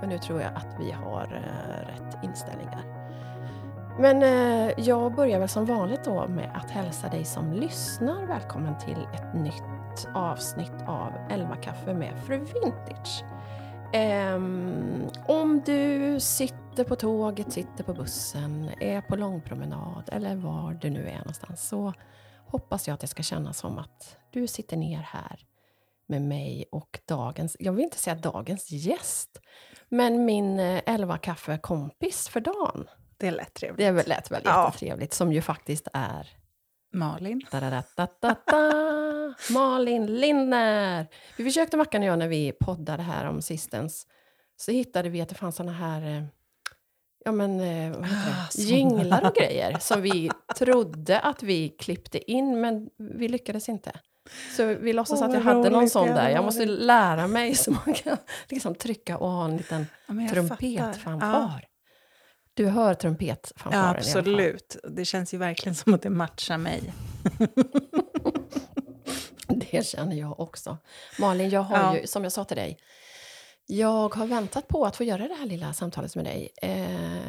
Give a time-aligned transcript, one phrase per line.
[0.00, 3.06] för nu tror jag att vi har eh, rätt inställningar.
[3.98, 8.78] Men eh, jag börjar väl som vanligt då med att hälsa dig som lyssnar välkommen
[8.78, 13.24] till ett nytt avsnitt av 11 kaffe med Fru Vintage.
[13.92, 20.90] Ehm, om du sitter på tåget, sitter på bussen, är på långpromenad eller var du
[20.90, 21.92] nu är någonstans så
[22.46, 25.46] hoppas jag att det ska kännas som att du sitter ner här
[26.08, 29.40] med mig och dagens, jag vill inte säga dagens gäst,
[29.88, 32.88] men min 11 kaffe-kompis för dagen.
[33.16, 33.78] Det lät trevligt.
[33.96, 34.66] Det lät väl Ja.
[34.66, 36.28] jättetrevligt, som ju faktiskt är
[36.92, 37.42] Malin.
[37.50, 39.34] Da-da-da-da-da.
[39.54, 41.06] Malin Lindner!
[41.38, 44.06] Vi försökte Mackan och jag när vi poddade här om sistens,
[44.56, 46.24] så hittade vi att det fanns såna här eh,
[47.24, 48.62] ja, men, eh, vad heter Ah, det?
[48.62, 53.92] jinglar och grejer som vi trodde att vi klippte in, men vi lyckades inte.
[54.56, 56.30] Så vi låtsas Åh, att jag hade någon sån ja, där.
[56.30, 58.16] Jag måste lära mig så man kan
[58.48, 61.28] liksom trycka och ha en liten Ja, trumpetfanfar.
[61.32, 61.60] Ja,
[62.54, 63.96] Du hör ja, trumpetfanfaren fall.
[63.96, 64.76] absolut.
[64.88, 66.92] Det känns ju verkligen som att det matchar mig.
[69.48, 70.78] Det känner jag också.
[71.18, 71.96] Malin, jag har Ja.
[71.98, 72.78] ju, som jag sa till dig,
[73.66, 76.48] jag har väntat på att få göra det här lilla samtalet med dig.
[76.62, 76.86] Eh,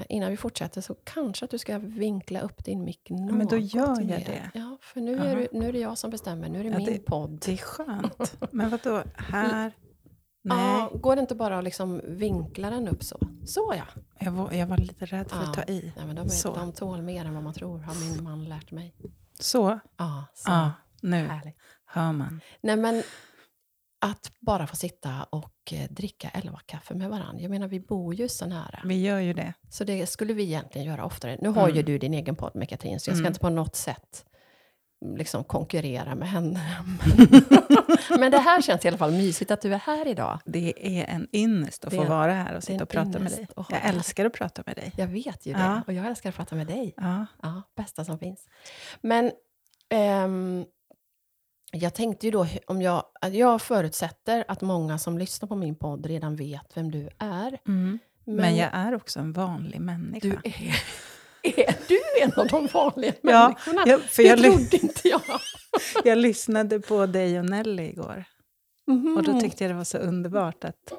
[0.09, 3.57] innan vi fortsätter så kanske att du ska vinkla upp din mick något men då
[3.57, 4.17] gör jag mer.
[4.25, 4.51] det.
[4.53, 6.77] Ja, för nu är, du, nu är det jag som bestämmer, nu är det Ja,
[6.77, 7.39] min det- podd.
[7.45, 8.35] Det är skönt.
[8.51, 9.51] Men vad då här?
[9.53, 13.19] Nej, Ja, går det inte bara att liksom vinkla den upp så?
[13.45, 14.01] Så ja!
[14.19, 15.63] jag, var, jag var lite rädd för att Ja.
[15.63, 15.93] ta i.
[15.97, 16.55] Nej, men de, är, Så.
[16.55, 18.95] de tål mer än vad man tror, har min man lärt mig.
[19.39, 20.71] Så, Ja, så ja,
[21.01, 21.55] nu härligt.
[21.85, 22.41] hör man.
[22.61, 23.03] Nej, men
[24.01, 27.41] att bara få sitta och eh, dricka elva kaffe med varandra.
[27.41, 28.79] Jag menar, vi bor ju så nära.
[28.85, 29.53] Vi gör ju det.
[29.69, 31.37] Så det skulle vi egentligen göra oftare.
[31.41, 31.85] Nu har ju Mm.
[31.85, 33.29] du din egen podd med Katrin, så jag ska Mm.
[33.29, 34.25] inte på något sätt
[35.17, 36.83] liksom konkurrera med henne.
[37.17, 37.41] Men,
[38.19, 40.39] men det här känns i alla fall mysigt att du är här idag.
[40.45, 43.31] Det är en ynnest att få är- vara här och sitta en och prata med
[43.31, 43.47] dig.
[43.69, 44.91] Jag älskar att prata med dig.
[44.97, 45.81] Jag vet ju det, Ja.
[45.87, 46.93] och jag älskar att prata med dig.
[46.97, 47.25] Ja.
[47.41, 48.47] Ja, bästa som finns.
[49.01, 49.31] Men
[49.89, 50.65] ehm,
[51.71, 56.05] jag tänkte ju då, om jag, jag förutsätter att många som lyssnar på min podd
[56.05, 57.57] redan vet vem du är.
[57.67, 57.99] Mm.
[58.25, 60.27] Men, jag är också en vanlig människa.
[60.27, 60.75] du är,
[61.43, 63.83] är du en av de vanliga Ja, människorna?
[63.87, 65.21] jag- för det jag trodde inte jag.
[66.03, 68.23] Jag lyssnade på dig och Nelly igår.
[69.17, 70.93] Och då tyckte jag det var så underbart att,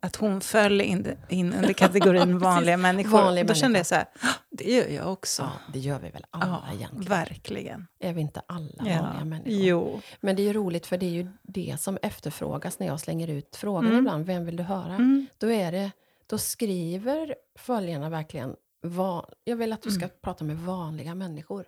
[0.00, 3.10] att hon föll in, in under kategorin vanliga människor.
[3.10, 3.78] Vanlig och då kände människa.
[3.78, 5.42] jag så här, "Ah, det gör jag också.
[5.42, 7.04] Ja, det gör vi väl alla Ja, egentligen.
[7.04, 7.86] verkligen.
[8.00, 9.02] Är vi inte alla Ja.
[9.02, 9.52] vanliga människor?
[9.52, 10.00] Jo.
[10.20, 13.28] Men det är ju roligt för det är ju det som efterfrågas när jag slänger
[13.28, 13.98] ut frågan Mm.
[13.98, 14.26] ibland.
[14.26, 14.94] Vem vill du höra?
[14.94, 15.26] Mm.
[15.38, 15.90] Då, är det,
[16.26, 20.16] då skriver följarna verkligen va, jag vill att du ska Mm.
[20.22, 21.66] prata med vanliga människor.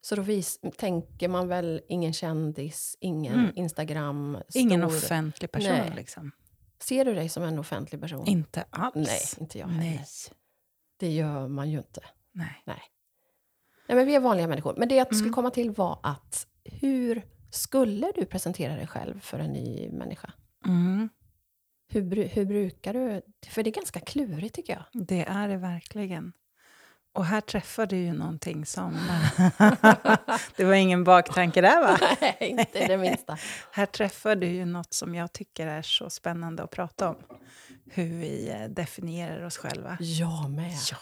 [0.00, 3.52] Så då vis, tänker man väl ingen kändis, ingen Mm.
[3.54, 4.38] Instagram.
[4.54, 5.72] Ingen stor- offentlig person.
[5.72, 5.92] Nej.
[5.96, 6.30] Liksom.
[6.80, 8.26] Ser du dig som en offentlig person?
[8.26, 8.94] Inte alls.
[9.08, 9.80] Nej, inte jag heller.
[9.90, 10.04] Nej.
[10.96, 12.00] Det gör man ju inte.
[12.32, 12.62] Nej.
[12.66, 12.82] Nej.
[13.88, 14.74] Nej, men vi är vanliga människor.
[14.78, 15.32] Men det jag skulle Mm.
[15.34, 20.32] komma till var att hur skulle du presentera dig själv för en ny människa?
[20.66, 21.08] Mm.
[21.88, 23.22] Hur, hur brukar du?
[23.46, 25.06] För det är ganska klurigt tycker jag.
[25.06, 26.32] Det är det verkligen.
[27.14, 28.98] Och här träffar du ju någonting som...
[30.56, 31.98] det var ingen baktanke där, va?
[32.20, 33.38] Nej, inte det minsta.
[33.72, 37.16] Här träffar du ju något som jag tycker är så spännande att prata om.
[37.90, 39.96] Hur vi eh, definierar oss själva.
[40.00, 40.72] Jag med.
[40.90, 40.96] Ja,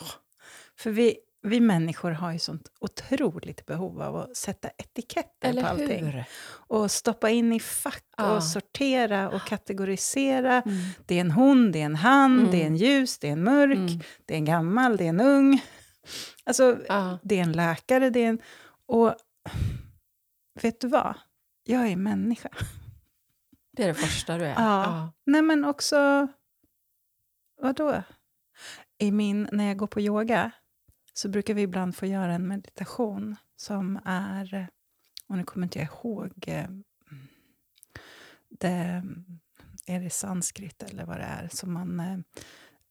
[0.78, 5.69] för vi, vi människor har ju sånt otroligt behov av att sätta etiketter Eller på
[5.69, 6.04] allting.
[6.06, 6.25] hur?
[6.50, 8.37] Och stoppa in i fack Ja.
[8.37, 10.62] och sortera och kategorisera.
[10.62, 10.78] Mm.
[11.06, 12.50] Det är en hon, det är en han, Mm.
[12.50, 14.00] det är en ljus, det är en mörk, Mm.
[14.27, 15.63] det är en gammal, det är en ung.
[16.44, 17.18] Alltså, Ja.
[17.22, 18.38] det är en läkare, det är en...
[18.86, 19.14] Och
[20.62, 21.14] vet du vad?
[21.64, 22.48] Jag är människa.
[23.72, 24.54] Det är det första du är.
[24.54, 25.12] Ja.
[25.24, 26.28] Nej, men också...
[27.62, 28.02] Vadå?
[28.98, 30.50] I min, när jag går på yoga
[31.12, 34.68] så brukar vi ibland få göra en meditation som är...
[35.26, 36.32] Och nu kommer inte jag ihåg...
[36.46, 36.68] eh,
[38.48, 39.03] Det,
[39.86, 42.18] är det sanskrit eller vad det är som man eh,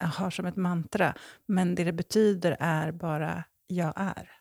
[0.07, 1.15] har som ett mantra.
[1.45, 4.31] Men det det betyder är bara jag är.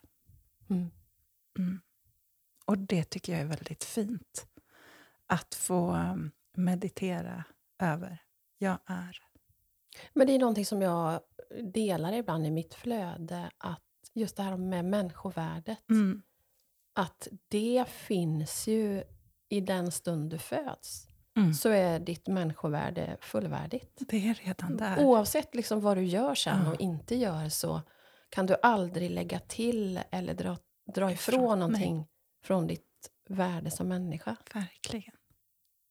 [0.69, 0.91] Mm.
[1.59, 1.81] Mm.
[2.65, 4.47] Och det tycker jag är väldigt fint.
[5.27, 7.43] Att få um, meditera
[7.79, 8.21] över.
[8.57, 9.17] Jag är.
[10.13, 11.21] Men det är någonting som jag
[11.63, 13.51] delar ibland i mitt flöde.
[13.57, 13.83] Att
[14.13, 15.89] just det här med människovärdet.
[15.89, 16.21] Mm.
[16.93, 19.03] Att det finns ju
[19.49, 21.08] i den stund du föds.
[21.39, 21.53] Mm.
[21.53, 23.97] Så är ditt människovärde fullvärdigt.
[23.99, 24.99] Det är redan där.
[24.99, 26.71] Oavsett liksom vad du gör sen Ja.
[26.71, 27.81] och inte gör så
[28.29, 30.57] kan du aldrig lägga till eller dra,
[30.95, 32.05] dra ifrån någonting
[32.45, 32.85] från ditt
[33.29, 34.35] värde som människa.
[34.53, 35.13] Verkligen.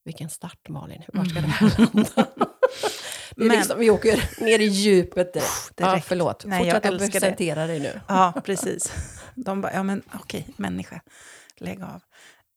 [0.05, 2.27] Vilken start Malin, var ska det här landa?
[3.37, 5.73] Men- liksom, vi åker ner i djupet direkt.
[5.77, 6.07] Ja, direkt.
[6.07, 7.27] förlåt, Nej, jag fortsätt att älskar det.
[7.27, 8.01] presentera dig nu.
[8.09, 8.93] Ja, precis.
[9.35, 11.01] De bara, ja men okej, människa,
[11.57, 12.03] lägg av.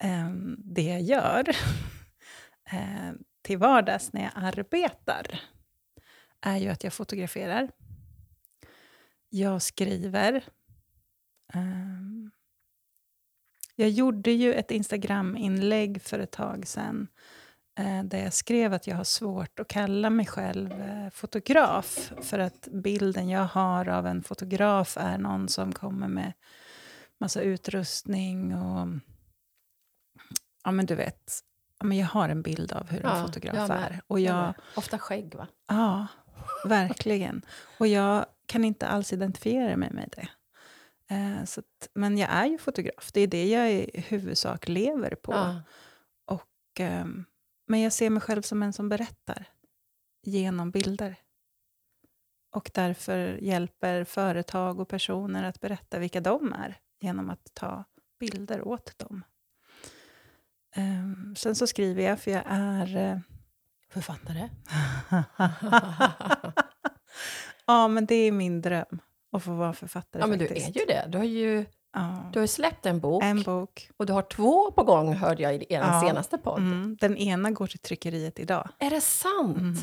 [0.04, 1.44] Ehm, det jag gör
[2.72, 5.40] eh, till vardags när jag arbetar
[6.42, 7.72] är ju att jag fotograferar.
[9.30, 10.44] Jag skriver.
[11.54, 12.32] Ehm,
[13.76, 17.08] jag gjorde ju ett Instagram-inlägg för ett tag sedan
[17.80, 22.40] eh, där jag skrev att jag har svårt att kalla mig själv eh, fotograf för
[22.40, 26.34] att bilden jag har av en fotograf är någon som kommer med
[27.20, 28.88] massa utrustning och...
[30.64, 31.32] Ja, men du vet.
[31.84, 34.02] Men jag har en bild av hur en Ja, fotograf jag är.
[34.08, 34.54] Och Jag jag.
[34.76, 35.48] Ofta skägg, va?
[35.68, 36.08] Ja,
[36.66, 37.46] verkligen.
[37.78, 40.30] Och jag kan inte alls identifiera mig med det.
[41.16, 43.12] Eh, så att, men jag är ju fotograf.
[43.14, 45.34] Det är det jag i huvudsak lever på.
[45.34, 45.62] Ja.
[46.26, 47.26] Och, ehm,
[47.68, 49.48] men jag ser mig själv som en som berättar
[50.24, 51.16] genom bilder.
[52.56, 57.84] Och därför hjälper företag och personer att berätta vilka de är genom att ta
[58.20, 59.24] bilder åt dem.
[60.76, 62.98] Ehm, sen så skriver jag, för jag är...
[63.12, 63.18] eh,
[63.90, 64.50] Författare.
[67.66, 69.00] ja, men det är min dröm
[69.32, 70.76] att få vara författare Ja, men du faktiskt.
[70.76, 71.06] är ju det.
[71.08, 72.30] Du har ju Ja.
[72.34, 73.90] du har släppt en bok En bok.
[73.98, 76.02] och du har två på gång, hörde jag i er Ja.
[76.02, 76.60] senaste podd.
[76.60, 78.70] Mm, den ena går till tryckeriet idag.
[78.80, 79.58] Är det sant?
[79.58, 79.76] Mm.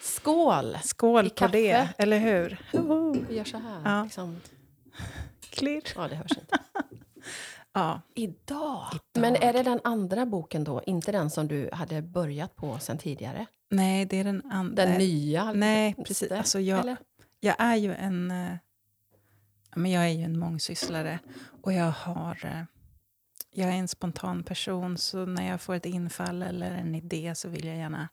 [0.00, 0.78] Skål!
[0.84, 1.52] Skål I på kaffe.
[1.52, 2.60] det, eller hur?
[3.28, 3.80] Vi gör så här.
[3.84, 4.04] Ja.
[4.04, 4.40] Liksom.
[5.50, 5.82] Klirr.
[5.96, 6.58] Ja, det hörs inte.
[7.74, 8.00] Ja.
[8.14, 8.88] Idag.
[8.92, 9.00] Idag.
[9.12, 10.82] Men är det den andra boken då?
[10.86, 13.46] Inte den som du hade börjat på sen tidigare?
[13.70, 14.84] Nej, det är den andra.
[14.86, 15.52] Den nya?
[15.52, 16.30] Nej, precis.
[16.32, 16.96] Alltså jag, Eller?
[17.40, 18.30] jag är ju en...
[18.30, 18.56] eh,
[19.76, 21.18] Men jag är ju en mångsysslare
[21.62, 22.44] och jag har...
[22.44, 22.62] eh,
[23.50, 27.48] Jag är en spontan person, så när jag får ett infall eller en idé så
[27.48, 28.08] vill jag gärna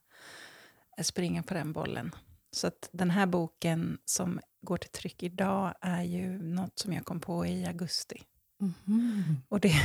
[0.97, 2.11] eh, springa på den bollen.
[2.51, 7.05] Så att den här boken som går till tryck idag är ju något som jag
[7.05, 8.21] kom på i augusti.
[8.61, 9.41] Mhm.
[9.49, 9.73] Och det,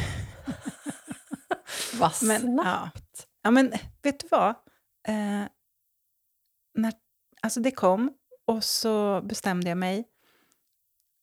[1.99, 3.12] Vad men, snabbt!
[3.17, 3.25] ja.
[3.43, 4.49] ja, men vet du vad?
[5.08, 5.44] Eh,
[6.75, 6.93] när,
[7.43, 8.12] alltså det kom
[8.46, 10.05] och så bestämde jag mig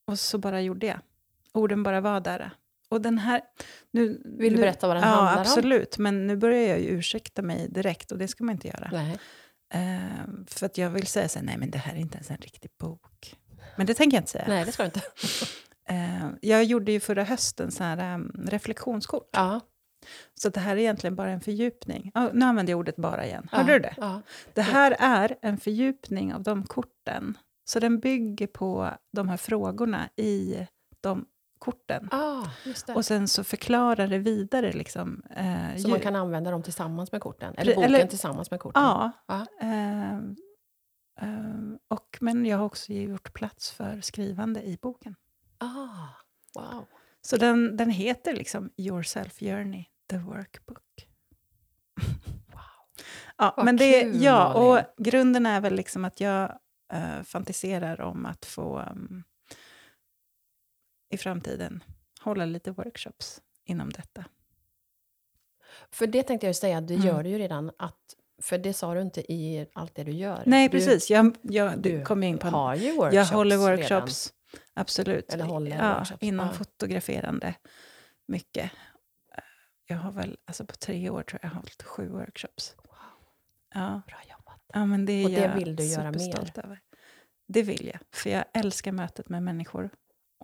[0.07, 1.00] och så bara gjorde jag.
[1.53, 2.51] Orden bara var där.
[2.89, 3.41] Och den här...
[3.91, 5.41] Nu, Vill du nu, berätta vad den ja, handlar om?
[5.41, 5.97] absolut.
[5.97, 8.89] Men nu börjar jag ju ursäkta mig direkt och det ska man inte göra.
[8.91, 9.17] Nej.
[9.73, 12.31] Eh, för att jag vill säga så här, nej men det här är inte ens
[12.31, 13.35] en riktig bok.
[13.77, 14.45] Men det tänker jag inte säga.
[14.47, 15.01] Nej, det ska du inte.
[15.89, 19.30] Eh, jag gjorde ju förra hösten så här, um, reflektionskort.
[19.33, 19.59] Ja.
[20.33, 22.12] Så det här är egentligen bara en fördjupning.
[22.13, 23.47] Ja, nu använder jag ordet bara igen.
[23.51, 23.57] ja.
[23.57, 23.94] Hörde du det?
[23.97, 24.21] Ja.
[24.53, 27.38] Det här är en fördjupning av de korten.
[27.65, 30.68] Så den bygger på de här frågorna i
[31.01, 31.25] de
[31.59, 32.09] korten.
[32.12, 32.45] Ah.
[32.95, 34.71] Och sen så förklarar det vidare.
[34.74, 37.53] Liksom, eh, Så man kan använda dem tillsammans med korten?
[37.57, 38.83] Eller boken eller- tillsammans med korten?
[38.83, 39.12] Ja.
[39.27, 39.45] Ja.
[39.62, 40.13] Eh,
[41.21, 45.15] eh, och, men jag har också gjort plats för skrivande i boken.
[45.63, 46.08] Ah,
[46.55, 46.86] wow.
[47.22, 51.08] Så den, den heter liksom Your Self Journey, the workbook.
[53.38, 54.86] Ja, Vad men det, kul, ja, Malin.
[54.98, 56.60] och grunden är väl liksom att jag
[56.93, 59.24] eh, fantiserar om att få um,
[61.10, 61.84] i framtiden
[62.22, 64.25] hålla lite workshops inom detta.
[65.91, 67.08] För det tänkte jag ju säga, det Mm.
[67.08, 67.72] gör du ju redan.
[67.77, 70.43] Att, för det sa du inte i allt det du gör.
[70.46, 71.10] Nej, du, precis.
[71.10, 74.34] Jag, jag, Du du kom in på har ju workshops Jag håller workshops,
[74.74, 75.33] absolut.
[75.33, 76.53] Eller håller ja, workshops, Inom ja.
[76.53, 77.55] fotograferande,
[78.27, 78.72] mycket.
[79.86, 82.75] Jag har väl, alltså på tre år tror jag jag har hållit sju workshops.
[83.74, 84.62] Ja, Bra jobbat.
[84.74, 86.60] ja men det är Och det jag vill du göra mer?
[86.60, 86.79] över.
[87.48, 89.89] Det vill jag, för jag älskar mötet med människor.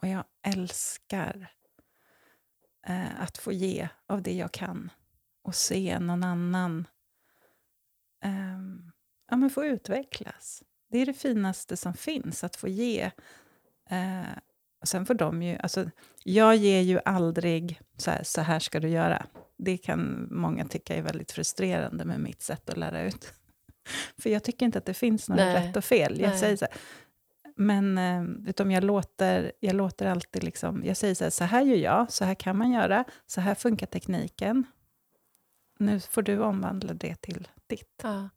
[0.02, 1.52] Och jag älskar
[2.88, 4.92] eh, att få ge av det jag kan.
[5.44, 6.88] Och se någon annan
[8.24, 8.92] ehm,
[9.32, 10.64] ja, men få utvecklas.
[10.90, 13.12] Det är det finaste som finns, att få ge.
[13.90, 14.38] Eh,
[14.82, 15.58] och sen får de ju...
[15.58, 15.90] Alltså,
[16.24, 19.26] jag ger ju aldrig så här, så här ska du göra.
[19.58, 23.34] Det kan många tycka är väldigt frustrerande med mitt sätt att lära ut.
[24.18, 25.68] För jag tycker inte att det finns något Nej.
[25.68, 26.20] rätt och fel.
[26.20, 26.40] Jag Nej.
[26.40, 26.74] säger så här,
[27.56, 30.86] men eh, utom jag, låter, jag låter alltid liksom...
[30.86, 33.56] Jag säger så här, så här gör jag, så här kan man göra, så här
[33.56, 34.66] funkar tekniken.
[35.80, 38.00] Nu får du omvandla det till ditt.
[38.04, 38.30] Ja.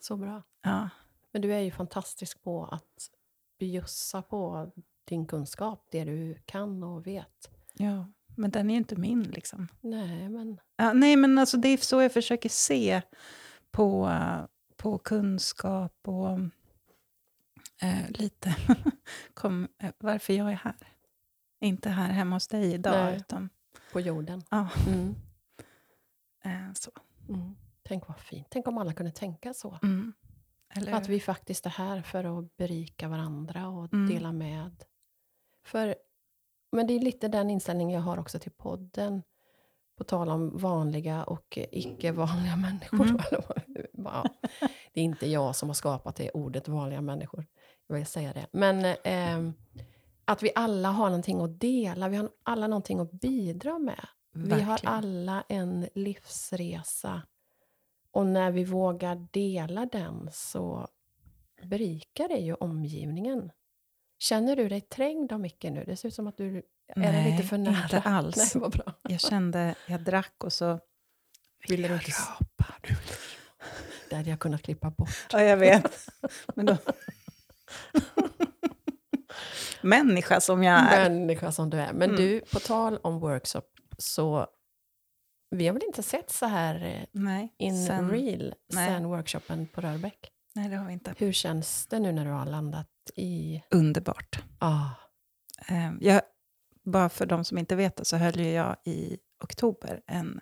[0.00, 0.42] Så bra.
[0.62, 0.88] Ja,
[1.32, 3.10] Men du är ju fantastisk på att
[3.58, 4.70] bjussa på
[5.04, 7.50] din kunskap, det du kan och vet.
[7.72, 8.06] ja.
[8.36, 9.22] men den är ju inte min.
[9.22, 9.68] liksom.
[9.80, 10.60] Nej, men...
[10.76, 13.02] Ja, nej, men alltså det är så jag försöker se
[13.70, 14.10] på,
[14.76, 16.30] på kunskap och
[17.82, 18.56] eh, lite
[19.34, 20.76] kom, eh, varför jag är här.
[21.60, 23.16] Inte här hemma hos dig idag, Nej.
[23.16, 23.48] utan
[23.92, 24.42] På jorden.
[24.50, 25.14] ja, Mm.
[26.44, 26.90] eh, så.
[27.28, 27.56] Mm.
[27.82, 28.46] Tänk vad fint.
[28.50, 29.78] Tänk om alla kunde tänka så.
[29.82, 30.12] Mm.
[30.74, 34.14] Eller Att vi faktiskt är här för att berika varandra och Mm.
[34.14, 34.84] dela med.
[35.66, 35.94] För,
[36.72, 39.22] men det är lite den inställningen jag har också till podden.
[39.98, 43.00] På tal om vanliga och icke-vanliga människor.
[43.06, 43.18] Mm.
[43.92, 44.24] Ja,
[44.92, 47.46] det är inte jag som har skapat det ordet vanliga människor.
[47.86, 48.46] Jag vill säga det.
[48.52, 49.52] Men ehm,
[50.24, 52.08] att vi alla har någonting att dela.
[52.08, 54.06] Vi har alla någonting att bidra med.
[54.34, 54.94] Vi har Verkligen.
[54.94, 57.22] alla en livsresa.
[58.18, 60.88] Och när vi vågar dela den så
[61.62, 63.50] berikar det ju omgivningen.
[64.18, 65.84] Känner du dig trängd av micken nu?
[65.84, 66.62] Det ser ut som att du är
[66.96, 67.82] Nej, lite för nära.
[67.82, 68.54] inte alls.
[68.54, 68.92] Nej, bra.
[69.02, 70.78] Jag kände, jag drack och så...
[71.68, 72.74] Ville du inte rapa?
[72.82, 72.96] Du.
[74.10, 75.26] Det hade jag kunnat klippa bort.
[75.32, 76.08] Ja, jag vet.
[76.54, 76.76] Men då...
[79.82, 81.10] Människa som jag är.
[81.10, 81.92] Människa som du är.
[81.92, 82.16] Men Mm.
[82.22, 83.62] du, på tal om workshop,
[83.98, 84.46] så
[85.50, 88.88] vi har väl inte sett så här eh, Nej, in sen- real nej.
[88.88, 90.32] sen workshopen på Rörbäck.
[90.54, 91.14] nej, det har vi inte.
[91.18, 93.62] Hur känns det nu när du har landat i...
[93.70, 94.42] Underbart.
[94.58, 94.90] Ah,
[96.00, 96.22] Jag,
[96.84, 100.40] bara för de som inte vet det, så höll ju jag i oktober en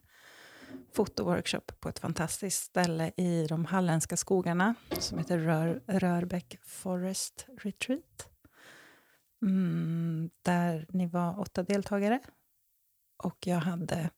[0.94, 8.28] fotoworkshop på ett fantastiskt ställe i de halländska skogarna som heter Rör, Rörbäck Forest Retreat.
[9.42, 12.20] Mm, där ni var åtta deltagare.
[13.24, 14.10] Och jag hade...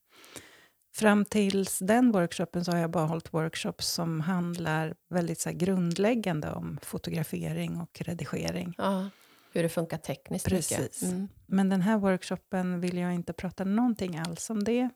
[0.99, 6.53] Fram tills den workshopen så har jag bara hållit workshops som handlar väldigt så grundläggande
[6.53, 8.75] om fotografering och redigering.
[8.79, 9.11] ja.
[9.53, 11.03] Hur det funkar tekniskt Precis.
[11.03, 11.29] Mm.
[11.47, 14.91] Men den här workshopen vill jag inte prata någonting alls om det.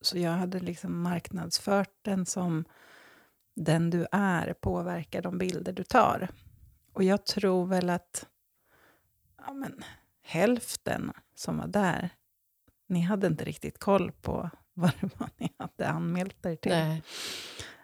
[0.00, 2.64] Så jag hade liksom marknadsfört den som
[3.56, 6.28] den du är påverkar de bilder du tar.
[6.92, 8.26] Och jag tror väl att
[9.46, 9.84] ja, men,
[10.22, 12.10] hälften som var där,
[12.86, 16.72] ni hade inte riktigt koll på vad det var ni hade anmält er till.
[16.72, 17.02] Nej,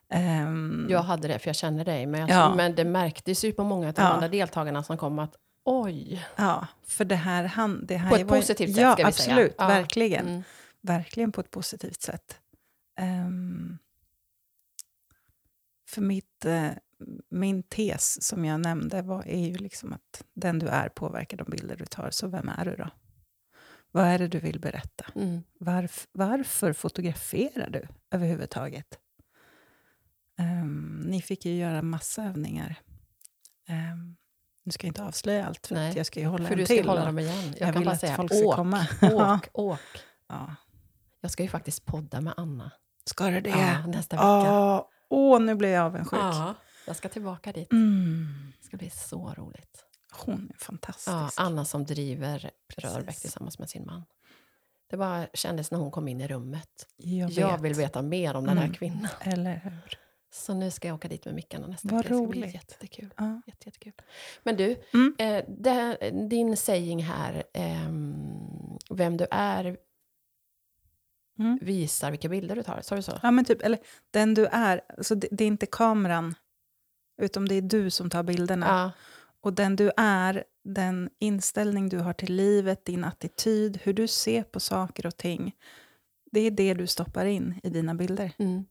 [0.08, 2.06] Ehm, jag hade det, för jag känner dig.
[2.06, 2.54] Men, jag, Ja.
[2.54, 4.08] men det märktes ju på många av de Ja.
[4.08, 7.44] andra deltagarna som kom att oj, Ja, för det här...
[7.44, 9.32] Han, det här på ett var- positivt sätt ja, ska vi säga.
[9.34, 9.66] absolut, Ja.
[9.68, 10.28] verkligen.
[10.28, 10.42] Mm.
[10.80, 12.40] verkligen på ett positivt sätt.
[12.98, 13.78] Ehm,
[15.88, 16.68] för mitt, eh,
[17.30, 21.50] min tes som jag nämnde var, är ju liksom att den du är påverkar de
[21.50, 22.88] bilder du tar, så vem är du då?
[23.96, 25.04] Vad är det du vill berätta?
[25.14, 25.42] Mm.
[25.60, 28.98] Varf, varför fotograferar du överhuvudtaget?
[30.38, 32.76] Ehm, ni fick ju göra massa övningar.
[33.68, 34.16] Um,
[34.64, 36.64] nu ska jag inte avslöja allt, för Nej, att jag ska ju hålla För du
[36.64, 36.88] ska till.
[36.88, 37.54] hålla dem igen.
[37.58, 38.86] Jag, jag kan bara säga folk åk, komma.
[39.02, 39.80] åk, åk.
[40.28, 40.54] Ja.
[41.20, 42.72] Jag ska ju faktiskt podda med Anna.
[43.04, 43.50] Ska du det?
[43.50, 44.84] Ja, nästa vecka.
[45.08, 46.20] Åh, nu blir jag avundsjuk.
[46.20, 46.54] Ja,
[46.86, 47.72] jag ska tillbaka dit.
[47.72, 48.52] Mm.
[48.60, 49.84] Det ska bli så roligt.
[50.18, 51.08] Hon är fantastisk.
[51.08, 52.96] Ja, Anna som driver Precis.
[52.96, 54.04] Rörbäck tillsammans med sin man.
[54.90, 56.86] Det bara kändes när hon kom in i rummet.
[56.96, 58.74] jag, Jag, vill veta mer om den här Mm.
[58.76, 59.08] kvinnan.
[59.20, 59.98] Eller hur?
[60.30, 62.14] Så nu ska jag åka dit med mickarna nästa Vad vecka.
[62.14, 62.54] Det ska bli roligt.
[62.54, 63.14] jättekul.
[63.16, 63.42] Ja.
[63.46, 63.92] Jätte, jättekul.
[64.42, 65.14] Men du, Mm.
[65.18, 68.14] eh, det, din saying här, ehm,
[68.90, 69.76] vem du är
[71.38, 71.58] Mm.
[71.62, 72.80] visar vilka bilder du tar.
[72.80, 73.18] Sa du så?
[73.22, 73.78] ja, men typ, eller
[74.10, 74.80] den du är.
[74.98, 76.34] Alltså, det, det är inte kameran,
[77.22, 78.66] utan det är du som tar bilderna.
[78.66, 78.90] Ja.
[79.46, 84.42] Och den du är, den inställning du har till livet, din attityd, hur du ser
[84.42, 85.54] på saker och ting.
[86.32, 88.32] Det är det du stoppar in i dina bilder.
[88.38, 88.64] Mm.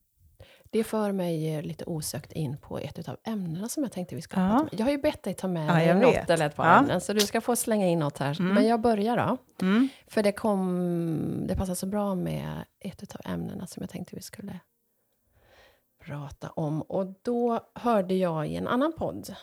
[0.69, 4.21] Det för mig eh, lite osökt in på ett av ämnena som jag tänkte vi
[4.21, 4.49] skulle Ja.
[4.49, 4.69] prata om.
[4.71, 6.29] Jag har ju bett dig ta med Ja, dig något vet.
[6.29, 6.79] eller ett par Ja.
[6.79, 8.39] ämnen, så du ska få slänga in något här.
[8.41, 8.53] Mm.
[8.55, 9.37] Men jag börjar då.
[9.65, 9.87] Mm.
[10.07, 14.21] För det, kom, det passar så bra med ett av ämnena som jag tänkte vi
[14.21, 14.59] skulle
[16.05, 16.81] prata om.
[16.81, 19.35] Och då hörde jag i en annan podd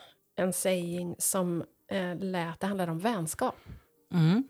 [0.43, 3.57] en saying som eh, lät, det handlade om vänskap.
[4.13, 4.49] Mm.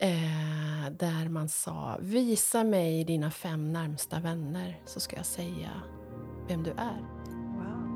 [0.00, 5.70] Eh, där man sa, visa mig dina fem närmsta vänner så ska jag säga
[6.48, 7.00] vem du är.
[7.56, 7.94] Wow.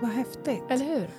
[0.00, 0.64] Vad häftigt.
[0.68, 1.10] Eller hur?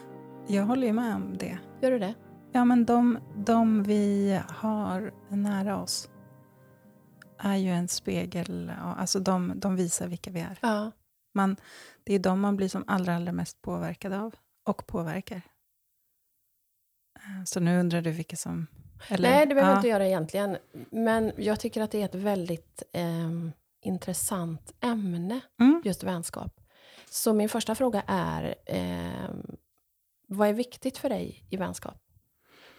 [0.47, 1.57] Jag håller ju med om det.
[1.81, 2.13] Gör du det?
[2.51, 6.09] Ja, men de, de vi har nära oss
[7.37, 8.71] är ju en spegel.
[8.97, 10.59] Alltså de, de visar vilka vi är.
[10.61, 10.91] Ja.
[11.33, 11.55] Man,
[12.03, 14.35] det är de man blir som allra, allra mest påverkad av
[14.67, 15.41] och påverkar.
[17.15, 18.67] Eh, Så nu undrar du vilka som...
[19.07, 19.77] Eller, Nej, det behöver ja.
[19.77, 20.57] inte göra egentligen.
[20.91, 25.81] Men jag tycker att det är ett väldigt ehm, intressant ämne, Mm.
[25.85, 26.59] just vänskap.
[27.09, 29.55] Så min första fråga är, ehm,
[30.27, 31.97] vad är viktigt för dig i vänskap?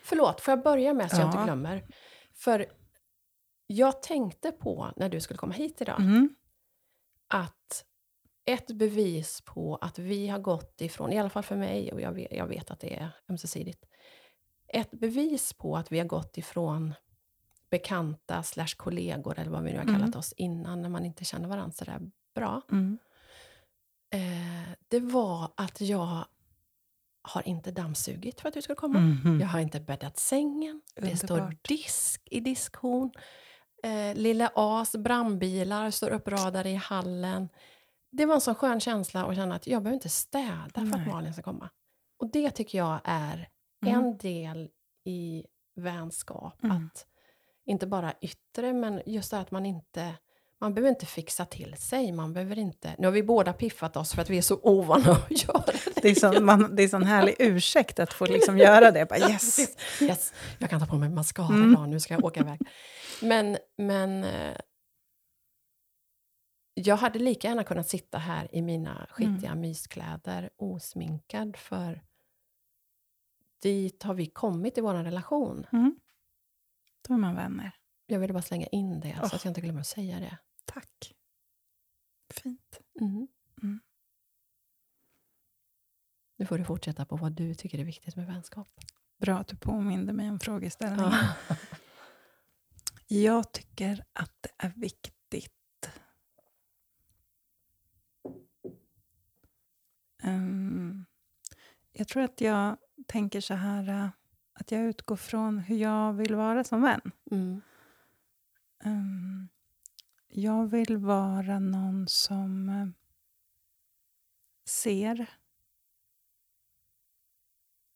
[0.02, 1.87] Förlåt, får jag börja med så jag inte glömmer?
[2.35, 2.66] För
[3.66, 6.35] jag tänkte på, när du skulle komma hit idag, Mm.
[7.28, 7.85] att
[8.44, 12.12] ett bevis på att vi har gått ifrån, i alla fall för mig, och jag
[12.12, 13.85] vet, jag vet att det är ömsesidigt,
[14.68, 16.94] ett bevis på att vi har gått ifrån
[17.71, 20.18] bekanta slash kollegor, eller vad vi nu har kallat Mm.
[20.18, 22.00] oss innan, när man inte känner varandra sådär
[22.35, 22.62] bra.
[22.73, 22.99] Mm.
[24.11, 26.25] Eh, det var att jag
[27.23, 28.99] har inte dammsugit för att du skulle komma.
[28.99, 29.41] Mhm.
[29.41, 30.81] Jag har inte bäddat sängen.
[30.95, 31.69] Det står Underbart.
[31.69, 33.11] disk i diskhon.
[33.83, 37.49] Eh, Lilla As brandbilar står uppradade i hallen.
[38.11, 41.00] Det var en sån skön känsla att känna att jag behöver inte städa för Nej.
[41.00, 41.71] att Malin ska komma.
[42.19, 43.49] Och det tycker jag är
[43.87, 43.95] Mm.
[44.05, 44.71] en del
[45.05, 45.45] i
[45.76, 46.62] vänskap.
[46.62, 46.76] Mm.
[46.76, 47.07] Att
[47.64, 50.14] inte bara yttre, men just det att man inte...
[50.62, 52.12] Man behöver inte fixa till sig.
[52.12, 52.95] Man behöver inte...
[52.99, 56.02] Nu har vi båda piffat oss för att vi är så ovana att göra det.
[56.02, 59.07] Det är sån, man, det är sån härlig ursäkt att få liksom göra det.
[59.09, 59.59] Bara, yes.
[60.00, 61.73] Yes, jag kan ta på mig mascara Mm.
[61.73, 62.61] idag, nu ska jag åka iväg.
[63.23, 64.57] Men, men eh,
[66.75, 69.61] jag hade lika gärna kunnat sitta här i mina skitiga Mm.
[69.61, 72.02] myskläder osminkad, för
[73.62, 75.66] dit har vi kommit i vår relation.
[75.73, 75.97] Mm.
[77.09, 77.73] Då är man vänner.
[78.07, 79.35] Jag ville bara slänga in det, så Åh.
[79.35, 80.38] att jag inte glömmer att säga det.
[80.64, 81.14] Tack.
[82.31, 82.81] Fint.
[83.00, 83.28] Mm.
[83.62, 83.81] Mm.
[86.37, 88.69] Nu får du fortsätta på vad du tycker är viktigt med vänskap.
[89.19, 91.12] Bra att du påminde mig om frågeställningen.
[91.49, 91.57] Ja.
[93.07, 95.52] Jag tycker att det är viktigt
[100.23, 101.04] Ehm,
[101.92, 102.76] Jag tror att jag
[103.07, 104.09] tänker så här äh,
[104.52, 107.12] att jag utgår från hur jag vill vara som vän.
[107.31, 107.61] Mm.
[108.85, 109.49] Ehm,
[110.35, 112.87] jag vill vara någon som eh,
[114.69, 115.26] ser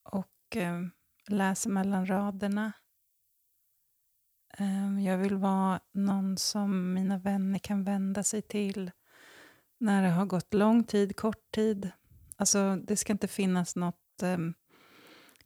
[0.03, 0.83] och eh,
[1.29, 2.73] läser mellan raderna.
[4.59, 8.91] Ehm, jag vill vara någon som mina vänner kan vända sig till
[9.79, 11.91] när det har gått lång tid, kort tid.
[12.37, 14.23] Alltså, det ska inte finnas något...
[14.23, 14.55] Ehm,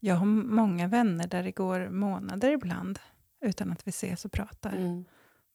[0.01, 2.99] jag har många vänner där det går månader ibland
[3.41, 4.73] utan att vi ses och pratar.
[4.73, 5.05] Mm.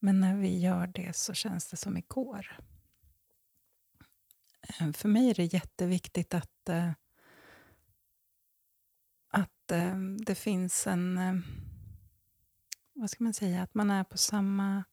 [0.05, 2.59] Men när vi gör det så känns det som igår.
[4.61, 6.91] Eh, för mig är det jätteviktigt att, eh,
[9.29, 11.19] att eh, det finns en...
[12.93, 13.63] Vad ska man säga?
[13.63, 14.83] Att man är på samma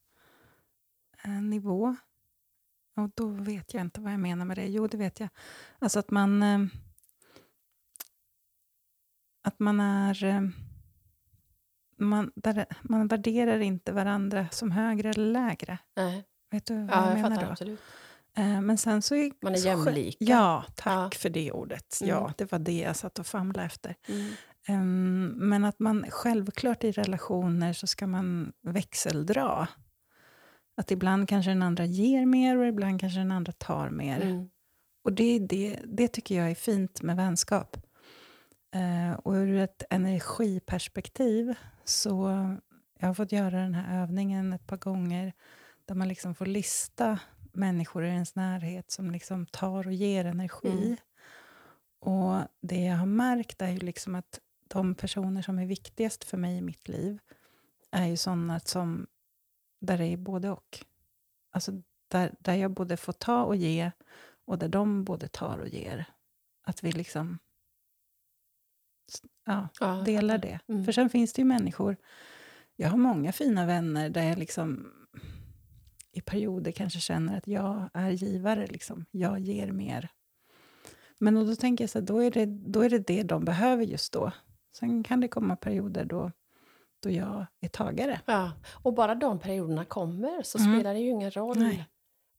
[1.43, 1.97] nivå.
[2.95, 4.67] Och då vet jag inte vad jag menar med det.
[4.67, 5.29] Jo, det vet jag.
[5.79, 6.43] Alltså att man...
[9.43, 10.53] Att man är...
[12.05, 12.31] Man,
[12.83, 15.79] man värderar inte varandra som högre eller lägre.
[15.97, 16.25] Nej.
[16.51, 17.53] Vet du vad Ja, jag jag menar fattar då?
[17.53, 17.81] absolut.
[18.37, 20.17] Eh, Men sen så är, Man är jämlika.
[20.25, 21.19] Ja, tack Ja.
[21.19, 21.99] för det ordet.
[22.01, 22.11] Mm.
[22.15, 23.95] Ja, det var det jag satt och famlade efter.
[24.09, 24.33] Mm.
[24.69, 29.69] Ehm, men att man självklart i relationer så ska man växeldra.
[30.77, 34.21] Att ibland kanske den andra ger mer och ibland kanske den andra tar mer.
[34.21, 34.49] Mm.
[35.05, 37.77] Och det, det, det tycker jag är fint med vänskap.
[38.73, 41.55] Eh, och ur ett energiperspektiv
[41.85, 42.29] så
[42.99, 45.33] jag har fått göra den här övningen ett par gånger
[45.85, 47.19] där man liksom får lista
[47.53, 50.87] människor i ens närhet som liksom tar och ger energi.
[50.87, 50.97] Mm.
[51.99, 56.37] Och det jag har märkt är ju liksom att de personer som är viktigast för
[56.37, 57.19] mig i mitt liv
[57.91, 59.07] är ju sådana som
[59.81, 60.85] där det är både och.
[61.51, 61.73] Alltså
[62.09, 63.91] där, där jag både får ta och ge
[64.45, 66.05] och där de både tar och ger.
[66.63, 67.39] Att vi liksom
[69.47, 70.59] ja, Ja, delar det.
[70.69, 70.85] Mm.
[70.85, 71.97] För sen finns det ju människor,
[72.77, 74.93] jag har många fina vänner där jag liksom
[76.13, 79.05] i perioder kanske känner att jag är givare, liksom.
[79.11, 80.09] jag ger mer.
[81.19, 83.45] Men och då tänker jag så här, då är, det, då är det det de
[83.45, 84.33] behöver just då.
[84.79, 86.31] Sen kan det komma perioder då,
[87.03, 88.21] då jag är tagare.
[88.27, 90.75] Ja, och bara de perioderna kommer så Mm.
[90.79, 91.87] spelar det ju ingen roll Nej.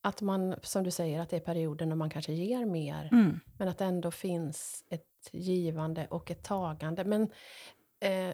[0.01, 3.39] att man, som du säger, att det är perioder när man kanske ger mer, Mm.
[3.57, 7.03] men att det ändå finns ett givande och ett tagande.
[7.03, 7.21] Men
[7.99, 8.33] eh,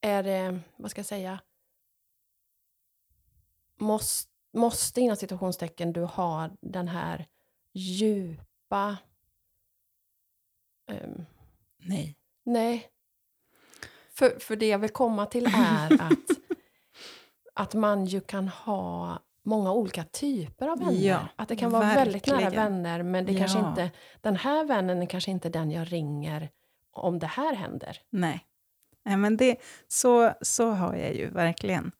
[0.00, 1.40] är det, vad ska jag säga,
[3.76, 7.28] måste, måste inom situationstecken du ha den här
[7.72, 8.96] djupa,
[10.90, 11.26] ehm,
[11.78, 12.16] Nej.
[12.42, 12.90] Nej.
[14.10, 16.12] För, för det jag vill komma till är att,
[17.54, 20.92] att man ju kan ha många olika typer av vänner.
[21.08, 22.72] Ja, att det kan vara väldigt nära verkligen.
[22.72, 23.68] vänner, men det kanske Ja.
[23.68, 26.50] inte, den här vännen är kanske inte den jag ringer
[26.92, 27.96] om det här händer.
[28.10, 28.44] Nej.
[29.04, 29.56] Nej men det,
[29.88, 31.92] så, så har jag ju verkligen.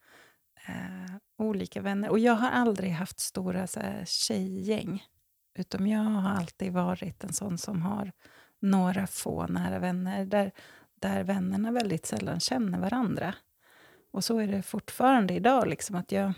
[0.68, 2.08] Eh, olika vänner.
[2.08, 5.04] Och jag har aldrig haft stora så här, tjejgäng.
[5.58, 8.12] Utan jag har alltid varit en sån som har
[8.60, 10.24] några få nära vänner.
[10.24, 10.52] Där,
[11.00, 13.34] där vännerna väldigt sällan känner varandra.
[14.12, 15.66] Och så är det fortfarande idag.
[15.68, 16.32] Liksom, att jag, ja,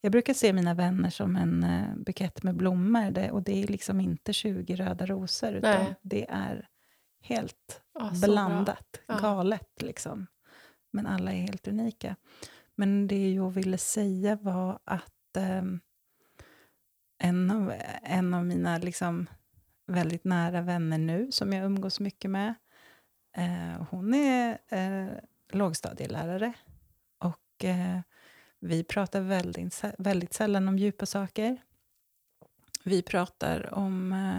[0.00, 3.10] Jag brukar se mina vänner som en uh, bukett med blommor.
[3.10, 5.94] Det, och det är liksom inte 20 röda rosor, utan Nej.
[6.02, 6.68] det är
[7.20, 7.82] helt
[8.12, 9.18] så blandat, Ja.
[9.18, 9.82] galet.
[9.82, 10.26] Liksom.
[10.92, 12.16] Men alla är helt unika.
[12.74, 15.80] Men det jag ville säga var att ehm,
[17.18, 19.26] en, av, en av mina liksom,
[19.86, 22.54] väldigt nära vänner nu, som jag umgås mycket med,
[23.36, 25.12] eh, hon är eh,
[25.52, 26.52] lågstadielärare.
[27.18, 28.00] Och eh,
[28.60, 31.62] vi pratar väldigt, väldigt sällan om djupa saker.
[32.84, 34.38] Vi pratar om eh,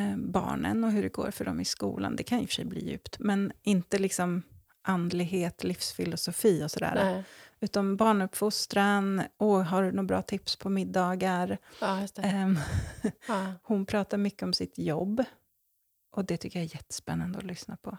[0.00, 2.16] eh, barnen och hur det går för dem i skolan.
[2.16, 4.42] Det kan i och för sig bli djupt, men inte liksom
[4.82, 6.94] andlighet, livsfilosofi och sådär.
[6.94, 7.24] Nej.
[7.60, 11.58] Utan barnuppfostran, och har du några bra tips på middagar?
[11.80, 12.06] Ja.
[12.16, 12.58] Ehm,
[13.28, 13.52] Ja.
[13.62, 15.24] hon pratar mycket om sitt jobb.
[16.10, 17.98] Och det tycker jag är jättespännande att lyssna på.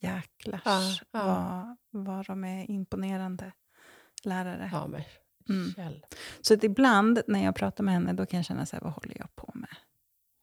[0.00, 1.76] Jäklars Ja, ja.
[1.90, 3.52] Vad, vad de är imponerande
[4.24, 4.68] lärare.
[4.72, 5.02] ja, men
[5.48, 5.74] Mm.
[6.40, 8.92] Så att ibland när jag pratar med henne då kan jag känna så här, vad
[8.92, 9.76] håller jag på med?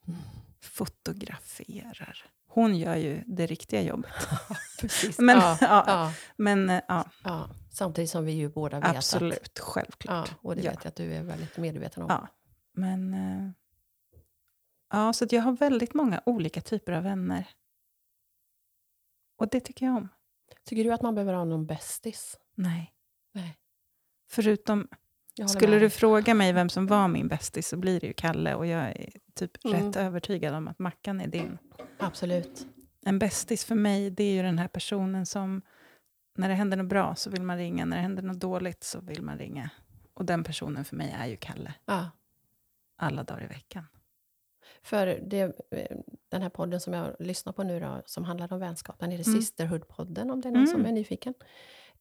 [0.08, 0.20] Mm.
[0.62, 2.26] Fotograferar.
[2.48, 4.12] Hon gör ju det riktiga jobbet.
[4.82, 5.20] Precis.
[5.20, 6.82] Men, ja, ja, ja, Men eh,
[7.24, 7.50] ja.
[7.72, 8.96] Samtidigt som vi ju båda vet att...
[8.96, 10.36] absolut, Ja, självklart.
[10.42, 12.10] och det vet jag att du är väldigt medveten om.
[12.10, 12.28] Ja,
[12.74, 13.14] men...
[13.14, 13.52] eh,
[14.90, 17.48] Ja, så att jag har väldigt många olika typer av vänner.
[19.38, 20.10] Och det tycker jag om.
[20.66, 22.38] Tycker du att man behöver ha någon bästis?
[22.56, 22.94] Nej.
[23.34, 23.58] Nej.
[24.28, 24.88] Förutom,
[25.48, 28.56] skulle med du fråga mig vem som var min bästis så blir det ju Kalle.
[28.56, 29.88] Och jag är typ Mm.
[29.88, 31.58] rätt övertygad om att Mackan är din.
[32.00, 32.68] Absolut.
[33.06, 35.62] En bästis för mig, det är ju den här personen som...
[36.38, 37.86] När det händer något bra så vill man ringa.
[37.86, 39.70] När det händer något dåligt så vill man ringa.
[40.14, 41.74] Och den personen för mig är ju Kalle.
[41.86, 42.10] Ja.
[42.98, 43.84] Alla dagar i veckan.
[44.84, 45.98] För det, eh,
[46.30, 49.30] den här podden som jag lyssnar på nu då, som handlar om vänskap, den heter
[49.30, 49.40] Mm.
[49.42, 50.92] Sisterhood-podden om det är någon som Mm.
[50.92, 51.34] är nyfiken.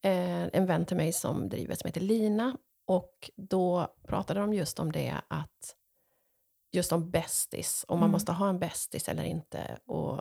[0.04, 2.56] Eh, en vän till mig som driver som heter Lina.
[2.86, 5.76] Och då pratade de just om det att
[6.72, 8.12] just om bästis, om man Mm.
[8.12, 9.78] måste ha en bästis eller inte.
[9.86, 10.20] Och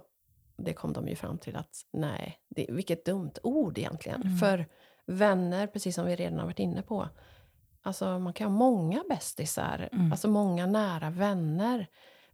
[0.58, 4.22] det kom de ju fram till att nej, det, vilket dumt ord egentligen.
[4.22, 4.38] Mm.
[4.38, 4.66] För
[5.06, 7.10] vänner, precis som vi redan har varit inne på,
[7.82, 10.12] alltså man kan ha många bästisar, Mm.
[10.12, 11.88] alltså många nära vänner.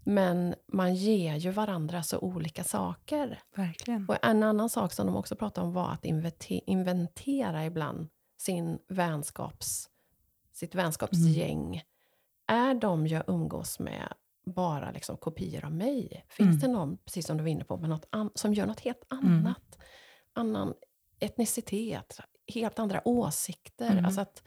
[0.03, 3.39] Men man ger ju varandra så olika saker.
[3.55, 4.05] Verkligen.
[4.09, 8.79] Och en annan sak som de också pratade om var att invente- inventera ibland sin
[8.87, 9.89] vänskaps,
[10.51, 11.83] sitt vänskapsgäng.
[12.47, 14.13] Är de jag umgås med
[14.45, 16.25] bara liksom kopior av mig?
[16.29, 16.59] Finns Mm.
[16.59, 17.89] det någon, precis som du var inne på, med
[18.35, 19.25] som gör något helt Mm.
[19.25, 19.77] annat?
[20.33, 20.73] Annan
[21.19, 22.19] etnicitet,
[22.53, 23.91] helt andra åsikter.
[23.91, 24.05] Mm.
[24.05, 24.43] Alltså att,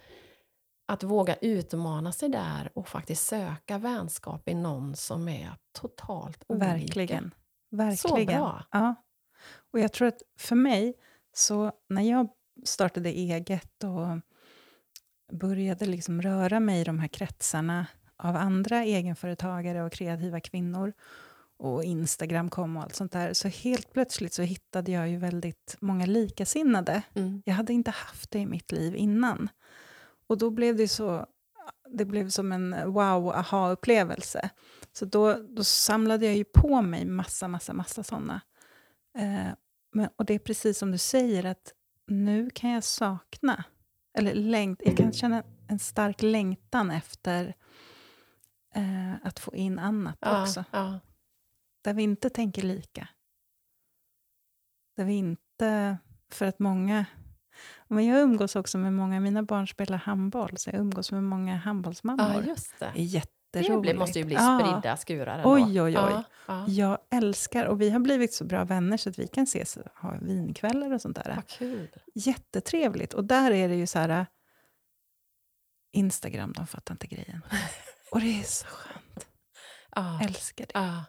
[0.86, 6.66] att våga utmana sig där och faktiskt söka vänskap i någon som är totalt olika.
[6.66, 7.34] Verkligen.
[7.70, 8.26] Verkligen.
[8.26, 8.64] bra.
[8.70, 8.94] Ja.
[9.72, 10.94] Och jag tror att för mig,
[11.32, 12.28] så när jag
[12.64, 14.20] startade eget och
[15.38, 20.92] började liksom röra mig i de här kretsarna av andra egenföretagare och kreativa kvinnor
[21.58, 25.76] och Instagram kom och allt sånt där, så helt plötsligt så hittade jag ju väldigt
[25.80, 27.02] många likasinnade.
[27.14, 27.42] Mm.
[27.44, 29.48] Jag hade inte haft det i mitt liv innan.
[30.32, 31.26] Och då blev det så,
[31.88, 34.50] det blev som en wow, aha-upplevelse.
[34.92, 38.40] Så då, då samlade jag ju på mig massa, massa, massa sådana.
[39.18, 39.52] Eh,
[39.92, 41.72] men, och det är precis som du säger, att
[42.06, 43.64] nu kan jag sakna,
[44.18, 47.54] eller längt, jag kan känna en stark längtan efter
[48.74, 50.64] eh, att få in annat Ja, också.
[50.70, 51.00] ja.
[51.82, 53.08] Där vi inte tänker lika.
[54.96, 55.98] Där vi inte,
[56.30, 57.06] för att många...
[57.88, 61.56] Men jag umgås också med många, mina barn spelar handboll, så jag umgås med många
[61.56, 62.32] handbollsmammor.
[62.34, 62.84] ja, just det.
[62.84, 63.82] det är Det jätteroligt.
[63.82, 64.58] blir, måste ju bli Ja.
[64.60, 65.54] spridda skurar ändå.
[65.54, 65.92] Oj, oj, oj.
[65.94, 66.64] Ja, ja.
[66.68, 69.82] Jag älskar, och vi har blivit så bra vänner så att vi kan ses och
[69.96, 71.32] ha vinkvällar och sånt där.
[71.36, 71.88] Vad kul.
[72.14, 73.14] Jättetrevligt.
[73.14, 74.26] Och där är det ju så här...
[75.94, 77.40] Instagram, de fattar inte grejen.
[78.10, 79.26] Och det är så skönt.
[79.96, 80.72] Ja, Älskar det.
[80.74, 81.04] ja.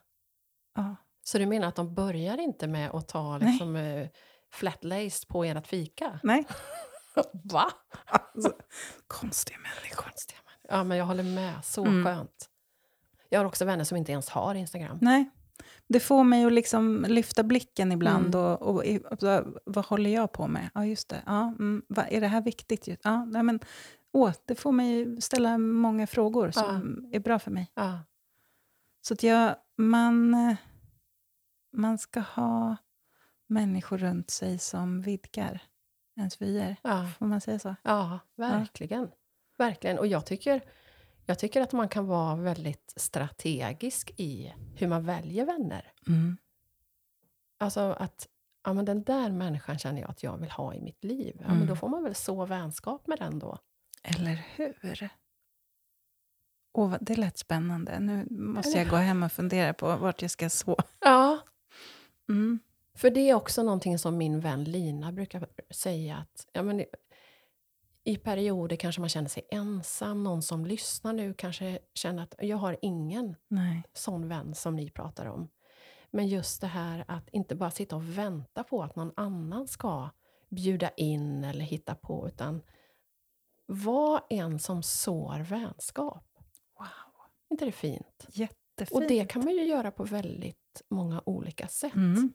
[0.75, 0.95] Ja.
[1.25, 3.51] Så du menar att de börjar inte med att ta Nej.
[3.51, 4.07] liksom, eh,
[4.53, 6.19] flat-laced på ert fika?
[6.23, 6.45] Nej,
[7.43, 7.71] Va?
[8.05, 8.53] alltså,
[9.07, 10.03] konstiga människor.
[10.03, 11.53] Konstiga män- Ja, men jag håller med.
[11.65, 12.05] Så Mm.
[12.05, 12.49] skönt.
[13.29, 14.97] Jag har också vänner som inte ens har Instagram.
[15.01, 15.29] Nej.
[15.87, 18.35] Det får mig att liksom lyfta blicken ibland.
[18.35, 18.39] Mm.
[18.47, 20.69] Och, och, och, vad håller jag på med?
[20.73, 21.23] Ja, just det.
[21.25, 22.87] Ja, mm, vad, är det här viktigt?
[23.03, 23.59] Ja, nej, men,
[24.11, 27.71] åh, det får mig ställa många frågor som är bra för mig.
[27.73, 27.99] Ja,
[29.01, 30.35] Så att jag, man,
[31.73, 32.75] man ska ha
[33.47, 35.61] människor runt sig som vidgar
[36.17, 36.75] ens vyer.
[36.83, 37.75] ja, Får man säga så?
[37.83, 39.11] ja verkligen.
[39.57, 39.99] Verkligen.
[39.99, 40.61] Och jag tycker,
[41.25, 45.91] jag tycker att man kan vara väldigt strategisk i hur man väljer vänner.
[46.07, 46.37] Mm.
[47.59, 48.27] Alltså att
[48.63, 51.35] ja, men den där människan känner jag att jag vill ha i mitt liv.
[51.39, 51.57] Ja, Mm.
[51.57, 53.57] men då får man väl så vänskap med den då.
[54.03, 55.09] Eller hur?
[56.71, 57.99] Vad- det lät spännande.
[57.99, 60.77] Nu måste jag gå hem och fundera på vart jag ska så.
[60.99, 61.39] Ja,
[62.29, 62.59] Mm.
[62.95, 66.85] För det är också någonting som min vän Lina brukar säga att ja, men
[68.03, 70.23] i- perioder kanske man känner sig ensam.
[70.23, 73.83] Någon som lyssnar nu kanske känner att jag har ingen Nej.
[73.93, 75.49] sån vän som ni pratar om.
[76.11, 80.09] Men just det här att inte bara sitta och vänta på att någon annan ska
[80.49, 82.61] bjuda in eller hitta på, utan
[83.65, 86.25] var en som sår vänskap.
[86.79, 86.87] Wow.
[87.49, 88.25] Inte det fint?
[88.29, 88.91] Jättefint.
[88.91, 91.95] Och det kan man ju göra på väldigt många olika sätt.
[91.95, 92.33] Mm.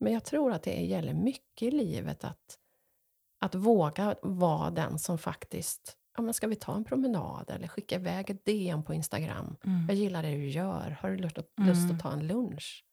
[0.00, 2.58] Men jag tror att det gäller mycket i livet att,
[3.40, 7.94] att våga vara den som faktiskt, ja men ska vi ta en promenad eller skicka
[7.94, 9.56] iväg ett DM på Instagram?
[9.64, 9.86] Mm.
[9.88, 11.68] Jag gillar det du gör, har du lust att, Mm.
[11.68, 12.84] lust att ta en lunch?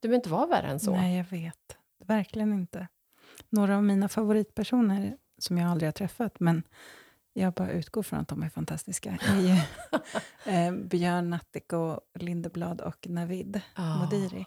[0.00, 0.90] Du behöver inte vara värre än så.
[0.92, 1.76] Nej, jag vet.
[2.04, 2.88] Verkligen inte.
[3.48, 6.62] Några av mina favoritpersoner, som jag aldrig har träffat, men
[7.32, 9.68] jag bara utgår från att de är fantastiska, är
[10.68, 13.96] eh, Björn Natthiko, Lindeblad och Navid Ja.
[14.04, 14.46] Modiri.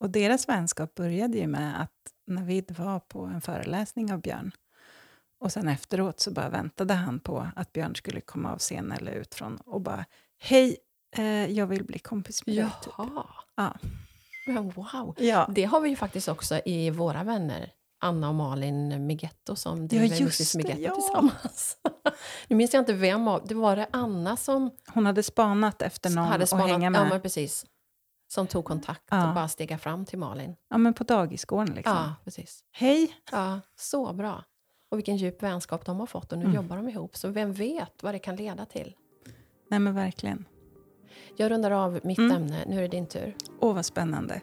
[0.00, 1.92] Och deras vänskap började ju med att
[2.26, 4.52] Navid var på en föreläsning av Björn.
[5.40, 9.12] Och sen efteråt så bara väntade han på att Björn skulle komma av scen eller
[9.12, 10.04] ut från och bara
[10.38, 10.76] Hej,
[11.16, 12.66] eh, jag vill bli kompis med dig.
[12.82, 12.92] Typ.
[12.98, 13.26] Jaha.
[13.56, 13.74] Ja.
[14.46, 15.14] Men wow.
[15.18, 15.50] Ja.
[15.54, 17.72] Det har vi ju faktiskt också i våra vänner.
[17.98, 20.94] Anna och Malin Migetto som driver Mrs det, Migetto ja.
[20.94, 21.76] tillsammans.
[22.48, 26.10] nu minns jag inte vem av, det var det Anna som Hon hade spanat efter
[26.10, 27.00] någon hade spanat, hänga med.
[27.00, 27.66] ja men precis.
[28.28, 29.28] Som tog kontakt Ja.
[29.28, 30.56] och bara stega fram till Malin.
[30.70, 31.92] Ja, men på dagisgården liksom.
[31.96, 32.64] Ja, precis.
[32.72, 33.16] Hej!
[33.32, 34.44] Ja, så bra.
[34.88, 36.56] Och vilken djup vänskap de har fått och nu Mm.
[36.56, 37.16] jobbar de ihop.
[37.16, 38.94] Så vem vet vad det kan leda till.
[39.68, 40.44] Nej men verkligen.
[41.36, 42.36] Jag rundar av mitt Mm.
[42.36, 43.36] ämne, nu är det din tur.
[43.60, 44.40] Åh vad spännande.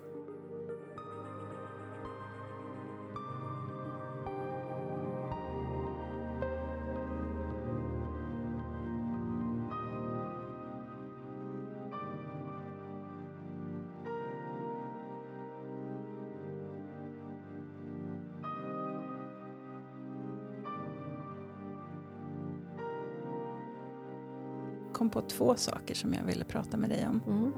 [24.93, 27.21] Kom på två saker som jag ville prata med dig om.
[27.27, 27.53] Mm.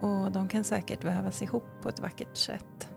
[0.00, 2.88] Och de kan säkert vävas ihop på ett vackert sätt.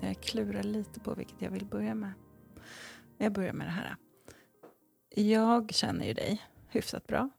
[0.00, 2.12] Jag klurar lite på vilket jag vill börja med.
[3.18, 3.96] Jag börjar med det här.
[5.14, 7.30] Jag känner ju dig hyfsat bra.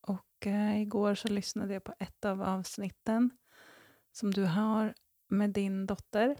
[0.00, 3.30] Och eh, igår så lyssnade jag på ett av avsnitten
[4.12, 4.94] som du har
[5.28, 6.36] med din dotter.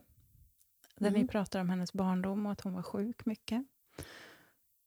[0.96, 1.29] Där Mm.
[1.29, 3.64] pratar om hennes barndom och att hon var sjuk mycket.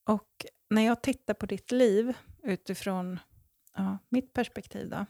[0.07, 3.19] Och när jag tittar på ditt liv utifrån
[3.75, 5.05] ja, mitt perspektiv då,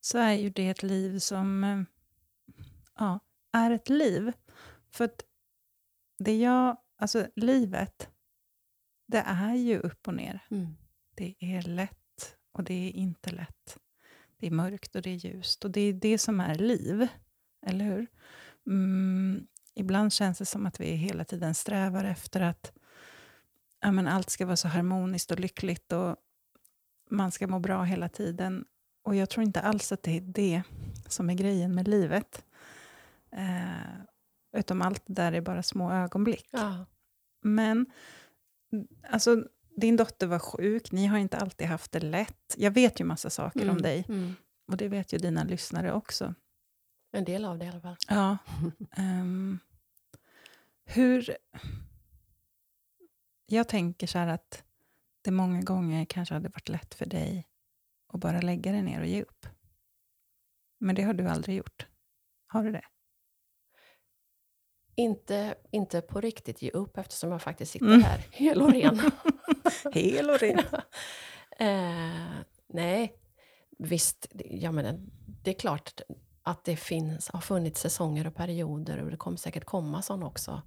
[0.00, 1.82] så är ju det ett liv som eh,
[2.98, 3.20] ja,
[3.52, 4.32] är ett liv.
[4.90, 5.24] För att
[6.18, 8.08] det jag, alltså livet,
[9.06, 10.46] det är ju upp och ner.
[10.50, 10.76] Mm.
[11.14, 13.78] Det är lätt och det är inte lätt.
[14.38, 15.64] Det är mörkt och det är ljust.
[15.64, 17.08] Och det är det som är liv,
[17.66, 18.06] eller hur?
[18.66, 22.72] Mm, ibland känns det som att vi hela tiden strävar efter att
[23.80, 26.16] ja, men allt ska vara så harmoniskt och lyckligt och
[27.10, 28.64] man ska må bra hela tiden.
[29.02, 30.62] Och jag tror inte alls att det är det
[31.08, 32.44] som är grejen med livet.
[33.30, 33.98] Eh,
[34.56, 36.48] utom allt det där är bara små ögonblick.
[36.52, 36.86] Ja.
[37.42, 37.86] Men
[39.10, 39.44] alltså,
[39.76, 42.54] din dotter var sjuk, ni har inte alltid haft det lätt.
[42.56, 43.82] Jag vet ju massa saker om Mm.
[43.82, 44.34] dig, Mm.
[44.66, 46.34] och det vet ju dina lyssnare också.
[47.12, 47.96] En del av det i alla fall.
[48.08, 48.36] Ja.
[48.96, 49.58] ehm,
[50.84, 51.36] hur...
[53.46, 54.64] Jag tänker så här att
[55.26, 57.46] det många gånger kanske hade varit lätt för dig
[58.12, 59.46] att bara lägga dig ner och ge upp.
[60.80, 61.86] Men det har du aldrig gjort.
[62.46, 62.84] Har du det?
[64.94, 68.02] Inte, inte på riktigt ge upp eftersom jag faktiskt sitter Mm.
[68.02, 69.00] här hel och ren.
[69.92, 70.58] Hel och ren.
[71.58, 73.16] eh, nej,
[73.78, 75.10] visst, det- ja, men
[75.42, 76.00] det är klart
[76.42, 80.62] att det finns, har funnits säsonger och perioder och det kommer säkert komma sådana också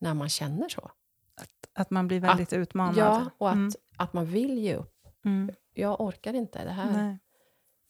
[0.00, 0.90] när man känner så.
[1.74, 2.96] Att man blir väldigt utmanad.
[2.96, 3.70] Ja, och att, Mm.
[3.96, 5.06] att man vill ge upp.
[5.24, 5.54] Mm.
[5.74, 7.18] Jag orkar inte det här.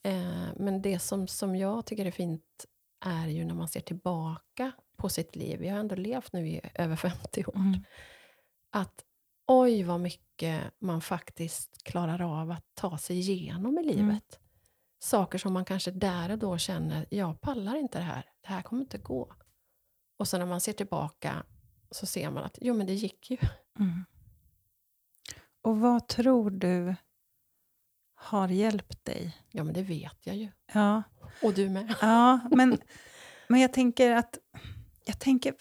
[0.05, 2.67] Eh, men det som, som jag tycker är fint
[3.05, 5.65] är ju när man ser tillbaka på sitt liv.
[5.65, 7.57] Jag har ändå levt nu i över 50 år.
[7.57, 7.81] Mm.
[8.71, 9.05] Att
[9.47, 13.99] oj vad mycket man faktiskt klarar av att ta sig igenom i livet.
[14.01, 14.19] Mm.
[14.99, 18.25] Saker som man kanske där och då känner, jag pallar inte det här.
[18.41, 19.33] Det här kommer inte gå.
[20.19, 21.47] Och sen när man ser tillbaka
[21.93, 23.37] så ser man att jo men det gick ju.
[23.79, 24.05] Mm.
[25.63, 26.95] Och vad tror du
[28.15, 29.37] har hjälpt dig?
[29.51, 30.49] Ja men det vet jag ju.
[30.73, 31.03] Ja,
[31.43, 31.95] Och du med.
[32.01, 32.79] ja men,
[33.49, 34.39] men jag tänker att
[35.05, 35.55] jag tänker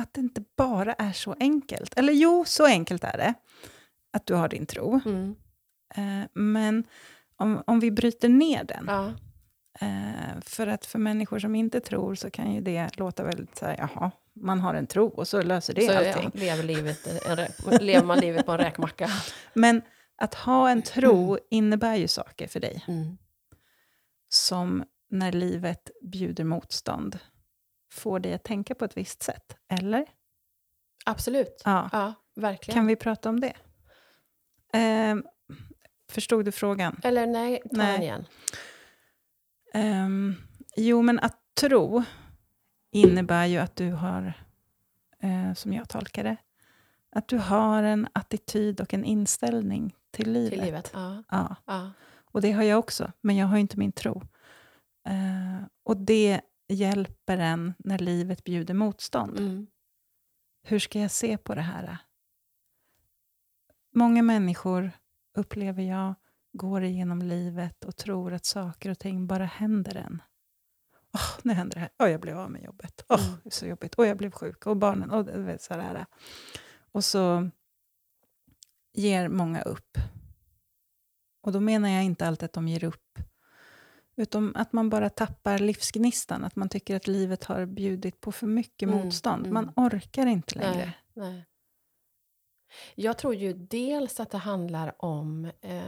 [0.00, 1.98] att det inte bara är så enkelt.
[1.98, 3.34] Eller jo, så enkelt är det.
[4.12, 5.00] att du har din tro.
[5.04, 5.36] Mm.
[5.94, 6.84] Eh, men
[7.36, 8.84] om, om vi bryter ner den.
[8.88, 9.12] Ja.
[9.86, 13.66] Eh, för att för människor som inte tror så kan ju det låta väldigt så
[13.66, 16.30] här, jaha, man har en tro och så löser det Så ja, allting.
[16.34, 19.08] lever, livet, rä- lever man livet på en räkmacka.
[19.54, 19.82] Men
[20.16, 22.84] att ha en tro innebär ju saker för dig.
[22.88, 23.18] Mm.
[24.28, 27.18] Som när livet bjuder motstånd
[27.92, 29.56] får dig att tänka på ett visst sätt.
[29.68, 30.06] Eller?
[31.06, 31.62] Absolut.
[31.64, 31.88] Ja.
[31.92, 32.74] Ja, verkligen.
[32.78, 33.52] Kan vi prata om det?
[34.78, 35.16] Eh,
[36.10, 37.00] förstod du frågan?
[37.04, 37.92] Eller nej, ta Nej.
[37.92, 38.26] den igen.
[39.74, 40.34] Ehm,
[40.76, 42.02] jo, men att tro
[42.96, 44.32] innebär ju att du har,
[45.20, 46.36] eh, som jag tolkar det,
[47.10, 50.50] att du har en attityd och en inställning till livet.
[50.52, 50.90] Till livet.
[50.94, 51.22] Ja.
[51.30, 51.90] Ja, Ja.
[52.16, 54.22] och det har jag också, men jag har inte min tro.
[55.08, 59.38] Eh, och det hjälper en när livet bjuder motstånd.
[59.40, 59.66] Mm.
[60.62, 61.98] Hur ska jag se på det här?
[63.94, 64.90] Många människor,
[65.34, 66.14] upplever jag,
[66.52, 70.22] går igenom livet och tror att saker och ting bara händer en.
[71.16, 71.90] Åh, nu händer det här.
[71.98, 73.04] Åh, jag blev av med jobbet.
[73.08, 73.38] Åh, Mm.
[73.42, 73.94] det är så jobbigt.
[73.94, 74.66] Och jag blev sjuk.
[74.66, 75.10] Och barnen.
[75.10, 76.06] Och, vet, sådär.
[76.92, 77.50] och så
[78.92, 79.98] ger många upp.
[81.42, 83.18] Och då menar jag inte alltid att de ger upp.
[84.16, 86.44] Utan att man bara tappar livsgnistan.
[86.44, 89.46] Att man tycker att livet har bjudit på för mycket Mm, motstånd.
[89.46, 89.54] mm.
[89.54, 90.92] Man orkar inte längre.
[91.14, 91.46] Nej, nej.
[92.94, 95.82] Jag tror ju dels att det handlar om eh,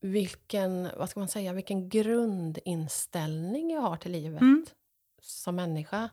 [0.00, 4.66] vilken, vad ska man säga, vilken grundinställning jag har till livet Mm.
[5.22, 6.08] som människa.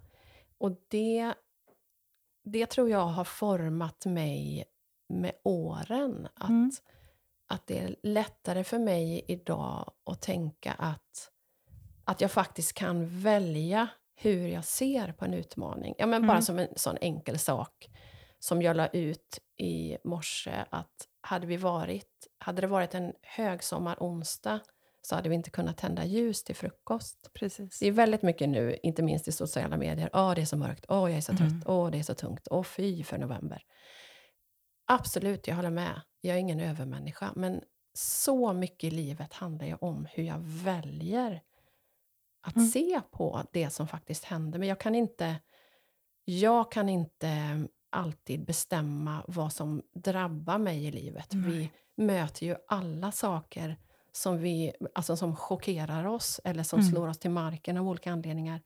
[0.58, 1.34] Och det,
[2.44, 4.66] det tror jag har format mig
[5.10, 6.28] med åren.
[6.34, 6.72] Att, Mm.
[7.48, 11.32] att det är lättare för mig idag att tänka att,
[12.04, 15.96] att jag faktiskt kan välja hur jag ser på en utmaning.
[15.98, 16.42] Ja, men Bara Mm.
[16.42, 17.90] som en sån enkel sak
[18.40, 20.66] som jag la ut i morse.
[20.70, 24.60] Att hade, vi varit, hade det varit en högsommaronsdag
[25.02, 27.30] så hade vi inte kunnat tända ljus till frukost.
[27.34, 27.80] Precis.
[27.80, 30.10] Det är väldigt mycket nu, inte minst i sociala medier.
[30.14, 30.86] Åh, det är så mörkt.
[30.90, 31.52] Åh, jag är så trött.
[31.52, 31.64] Mm.
[31.66, 32.48] Åh, det är så tungt.
[32.52, 33.64] Åh, fy för november.
[34.86, 36.02] Absolut, jag håller med.
[36.22, 37.32] Jag är ingen övermänniska.
[37.36, 37.62] Men
[37.94, 41.42] så mycket i livet handlar ju om hur jag väljer
[42.42, 42.68] att Mm.
[42.68, 44.60] se på det som faktiskt händer.
[44.60, 45.36] Men jag kan inte,
[46.26, 47.28] jag kan inte
[47.90, 51.28] alltid bestämma vad som drabbar mig i livet.
[51.34, 51.50] Nej.
[51.52, 51.72] Vi
[52.04, 53.78] möter ju alla saker
[54.12, 56.92] som, vi, alltså som chockerar oss eller som Mm.
[56.92, 58.62] slår oss till marken av olika anledningar.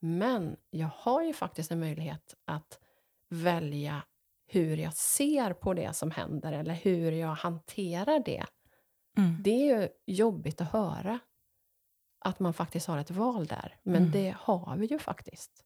[0.00, 2.78] Men jag har ju faktiskt en möjlighet att
[3.28, 4.02] välja
[4.46, 8.44] hur jag ser på det som händer eller hur jag hanterar det.
[9.16, 9.42] Mm.
[9.42, 11.18] Det är ju jobbigt att höra
[12.18, 13.76] att man faktiskt har ett val där.
[13.82, 14.10] Men Mm.
[14.10, 15.63] det har vi ju faktiskt.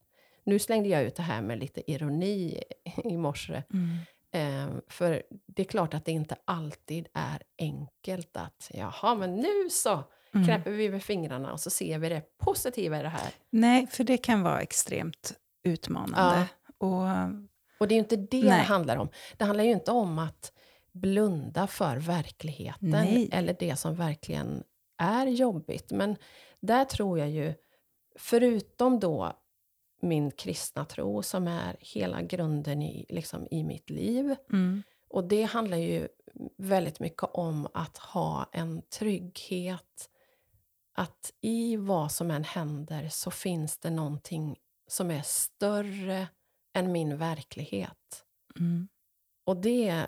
[0.48, 2.62] Nu slängde jag ut det här med lite ironi
[3.04, 3.62] i morse.
[3.72, 3.98] Mm.
[4.32, 9.70] Eh, för det är klart att det inte alltid är enkelt att jaha, men nu
[9.70, 10.46] så Mm.
[10.46, 13.30] knäpper vi med fingrarna och så ser vi det positiva i det här.
[13.50, 15.34] Nej, för det kan vara extremt
[15.64, 16.46] utmanande.
[16.78, 17.02] Och,
[17.80, 18.58] Och det är ju inte det Nej.
[18.58, 19.08] det handlar om.
[19.37, 20.52] Det handlar ju inte om att
[20.92, 23.28] blunda för verkligheten Nej.
[23.32, 24.62] eller det som verkligen
[24.98, 25.90] är jobbigt.
[25.90, 26.16] Men
[26.61, 27.54] där tror jag ju,
[28.18, 29.32] förutom då
[30.00, 34.37] min kristna tro som är hela grunden i, liksom, i mitt liv.
[34.52, 36.08] mm, Och det handlar ju
[36.56, 40.11] väldigt mycket om att ha en trygghet.
[40.94, 44.56] Att i vad som än händer så finns det någonting
[44.87, 46.28] som är större
[46.74, 48.24] än min verklighet.
[48.58, 48.88] mm,
[49.44, 50.06] Och det,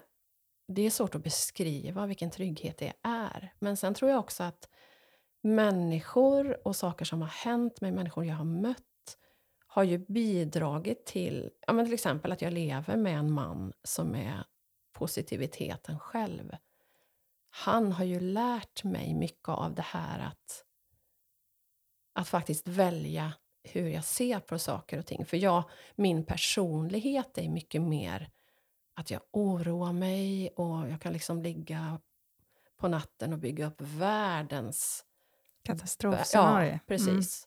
[0.69, 3.53] det är svårt att beskriva vilken trygghet det är.
[3.59, 4.69] Men sen tror jag också att
[5.43, 8.90] människor och saker som har hänt med människor jag har mött
[9.73, 14.15] har ju bidragit till, ja men till exempel att jag lever med en man som
[14.15, 14.45] är
[14.93, 16.57] positiviteten själv.
[17.51, 20.65] Han har ju lärt mig mycket av det här att,
[22.13, 25.27] att faktiskt välja hur jag ser på saker och ting.
[25.27, 25.63] För jag,
[25.95, 28.31] min personlighet är mycket mer
[28.95, 32.01] att jag oroar mig och jag kan liksom ligga
[32.77, 35.05] på natten och bygga upp världens...
[35.63, 36.73] katastrofscenario.
[36.73, 37.47] Ja, precis.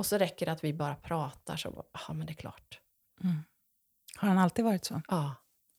[0.00, 2.80] Och så räcker det att vi bara pratar så, ja men det är klart.
[3.24, 3.36] Mm.
[4.16, 5.02] Har han alltid varit så?
[5.08, 5.34] Ja,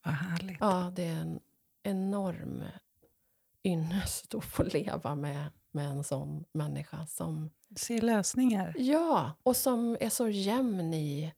[0.06, 0.58] Vad härligt.
[0.60, 1.40] ja det är en
[1.84, 2.64] enorm
[3.64, 7.50] ynnest att få leva med, med en sån människa som...
[7.76, 8.76] Se lösningar.
[8.78, 11.34] Ja, och som är så jämn i,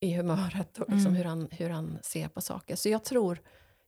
[0.00, 1.16] i humöret och liksom Mm.
[1.16, 2.76] hur, han, hur han ser på saker.
[2.76, 3.38] Så jag tror,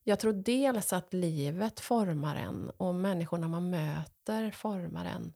[0.04, 5.32] jag tror dels att livet formar en och människorna man möter formar en.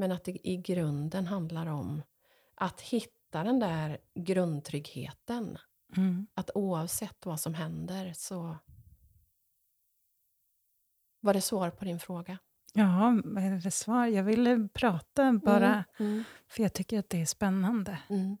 [0.00, 2.02] Men att det i grunden handlar om
[2.54, 5.58] att hitta den där grundtryggheten.
[5.96, 6.26] Mm.
[6.34, 8.56] Att oavsett vad som händer så...
[11.20, 12.38] Var det svar på din fråga?
[12.72, 14.06] Ja, vad är det svar?
[14.06, 16.24] Jag ville prata bara Mm.
[16.48, 17.98] för jag tycker att det är spännande.
[18.08, 18.36] Mm.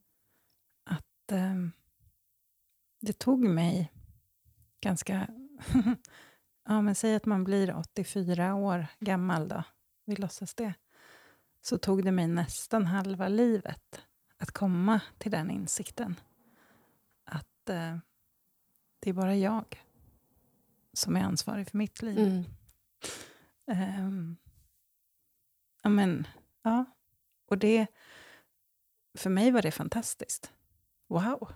[0.84, 1.72] Att ehm,
[3.00, 3.92] det tog mig
[4.80, 5.28] ganska...
[6.68, 9.62] ja, men säg att man blir 84 år gammal då.
[10.04, 10.74] Vi låtsas det.
[11.60, 14.02] Så tog det mig nästan halva livet
[14.38, 16.20] att komma till den insikten.
[17.24, 17.96] Att eh,
[19.00, 19.84] det är bara jag
[20.92, 22.18] som är ansvarig för mitt liv.
[22.18, 22.44] Mm.
[23.66, 24.36] Ehm,
[25.82, 26.26] ja, men,
[26.62, 26.84] ja.
[27.46, 27.86] Och det,
[29.14, 30.52] för mig var det fantastiskt.
[31.08, 31.52] Wow,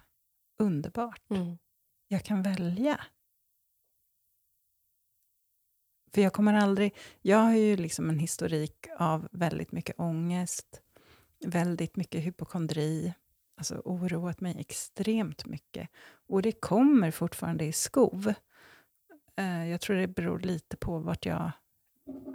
[0.59, 1.31] underbart.
[1.31, 1.59] Mm.
[2.09, 3.07] Jag kan välja.
[6.15, 6.95] För jag kommer aldrig...
[7.21, 10.81] Jag har ju liksom en historik av väldigt mycket ångest,
[11.45, 13.15] väldigt mycket hypokondri,
[13.57, 15.89] alltså oroat mig extremt mycket.
[16.29, 18.35] Och det kommer fortfarande i skov.
[19.37, 21.53] Eh, jag tror det beror lite på vart jag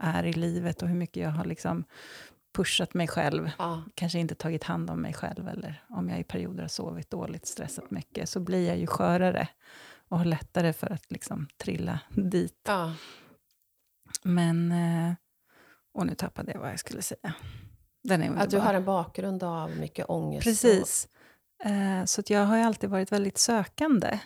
[0.02, 1.84] är i livet och hur mycket jag har liksom
[2.58, 3.52] pushat mig själv.
[3.58, 3.84] Ja.
[3.96, 7.46] Kanske inte tagit hand om mig själv eller om jag i perioder har sovit dåligt,
[7.46, 9.48] stressat mycket, så blir jag ju skörare
[10.08, 12.62] och har lättare för att liksom trilla dit.
[12.68, 12.94] Ja.
[14.28, 14.72] Men...
[14.72, 15.14] eh,
[15.94, 17.34] Och nu tappade jag vad jag skulle säga.
[18.04, 20.44] Den är Att du har en bakgrund av mycket ångest.
[20.44, 21.08] Precis.
[21.64, 24.20] Eh, så jag har ju alltid varit väldigt sökande.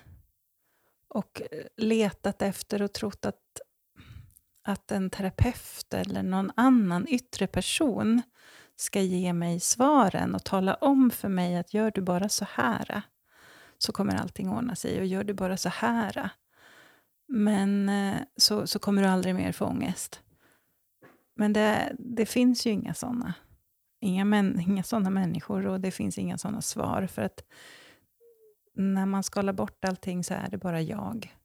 [1.07, 3.61] Och eh, letat efter och trott att,
[4.63, 8.21] att en terapeut eller någon annan yttre person
[8.75, 13.01] ska ge mig svaren och tala om för mig att gör du bara så här
[13.77, 14.99] så kommer allting ordna sig.
[14.99, 16.29] Och gör du bara så här
[17.31, 20.21] men eh, så, så kommer du aldrig mer få ångest.
[21.35, 23.33] Men det, det finns ju inga såna
[24.01, 27.07] inga, män, inga såna människor och det finns inga såna svar.
[27.07, 27.43] För att
[28.73, 31.35] när man skalar bort allting så är det bara jag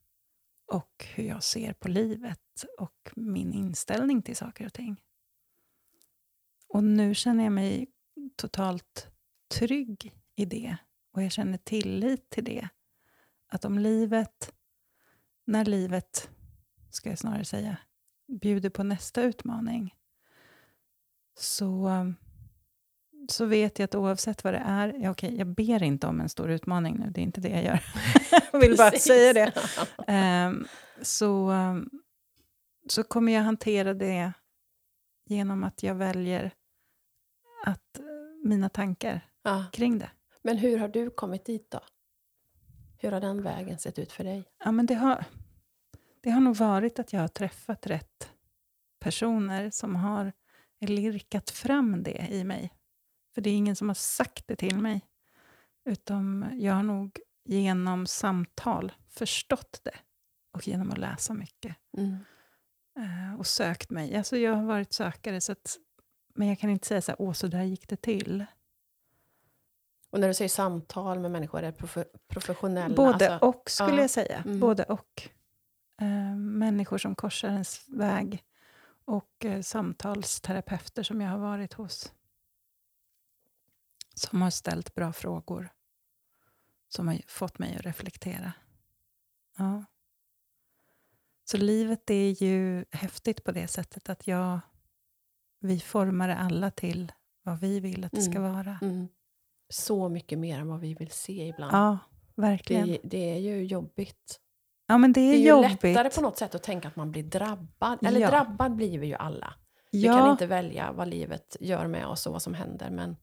[0.73, 4.97] och hur jag ser på livet och min inställning till saker och ting.
[6.69, 7.87] Och nu känner jag mig
[8.37, 9.09] totalt
[9.55, 10.77] trygg i det
[11.13, 12.69] och jag känner tillit till det.
[13.49, 14.53] Att om livet,
[15.47, 16.31] när livet,
[16.91, 17.77] ska jag snarare säga,
[18.41, 19.95] bjuder på nästa utmaning
[21.39, 21.91] så,
[23.29, 26.29] så vet jag att oavsett vad det är, ja, okej, jag ber inte om en
[26.29, 27.85] stor utmaning nu, det är inte det jag gör.
[28.53, 29.53] jag vill bara säga det.
[30.07, 30.67] Ehm,
[31.03, 31.91] så, ehm,
[32.89, 34.33] så kommer jag hantera det
[35.29, 36.51] genom att jag väljer
[37.67, 38.05] att eh,
[38.45, 39.65] mina tankar Ja.
[39.73, 40.11] kring det.
[40.43, 41.81] Men hur har du kommit dit då?
[42.99, 44.45] Hur har den vägen sett ut för dig?
[44.65, 45.25] Ja, men det, har,
[46.21, 48.31] det har nog varit att jag har träffat rätt
[48.99, 50.33] personer som har
[50.81, 52.73] lirkat fram det i mig.
[53.35, 55.01] För det är ingen som har sagt det till mig.
[55.85, 59.97] Utan jag har nog genom samtal förstått det.
[60.53, 61.77] Och genom att läsa mycket.
[61.99, 62.17] Mm.
[62.99, 64.17] eh, och sökt mig.
[64.17, 65.77] Alltså jag har varit sökare, så att,
[66.35, 68.47] men jag kan inte säga så här, åh, så där gick det till.
[70.11, 72.97] Och när du säger samtal med människor, är det profe- professionella?
[72.97, 74.01] Både alltså, och, skulle ja.
[74.01, 74.43] jag säga.
[74.47, 74.61] Mm.
[74.61, 75.29] Både och.
[76.01, 78.45] Eh, människor som korsar ens väg
[79.05, 82.13] och eh, samtalsterapeuter som jag har varit hos.
[84.15, 85.69] Som har ställt bra frågor.
[86.89, 88.53] Som har fått mig att reflektera.
[89.57, 89.85] Ja.
[91.45, 94.61] Så livet är ju häftigt på det sättet att jag,
[95.61, 98.53] vi formar det alla till vad vi vill att det ska Mm.
[98.53, 98.79] vara.
[98.83, 99.09] Mm.
[99.69, 101.73] Så mycket mer än vad vi vill se ibland.
[101.77, 101.99] Ja,
[102.35, 102.89] verkligen.
[102.89, 104.41] det, det är ju jobbigt.
[104.87, 105.83] ja, men det är, Det är ju jobbigt.
[105.83, 108.07] lättare på något sätt att tänka att man blir drabbad.
[108.07, 108.31] Eller Ja.
[108.31, 109.55] drabbad blir vi ju alla.
[109.93, 110.13] Vi ja.
[110.19, 112.91] kan inte välja vad livet gör med oss och vad som händer.
[112.91, 113.17] Men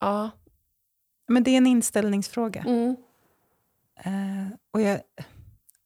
[0.00, 0.30] ja.
[1.28, 2.60] Men det är en inställningsfråga.
[2.60, 2.96] Mm.
[3.96, 5.00] Eh, och jag,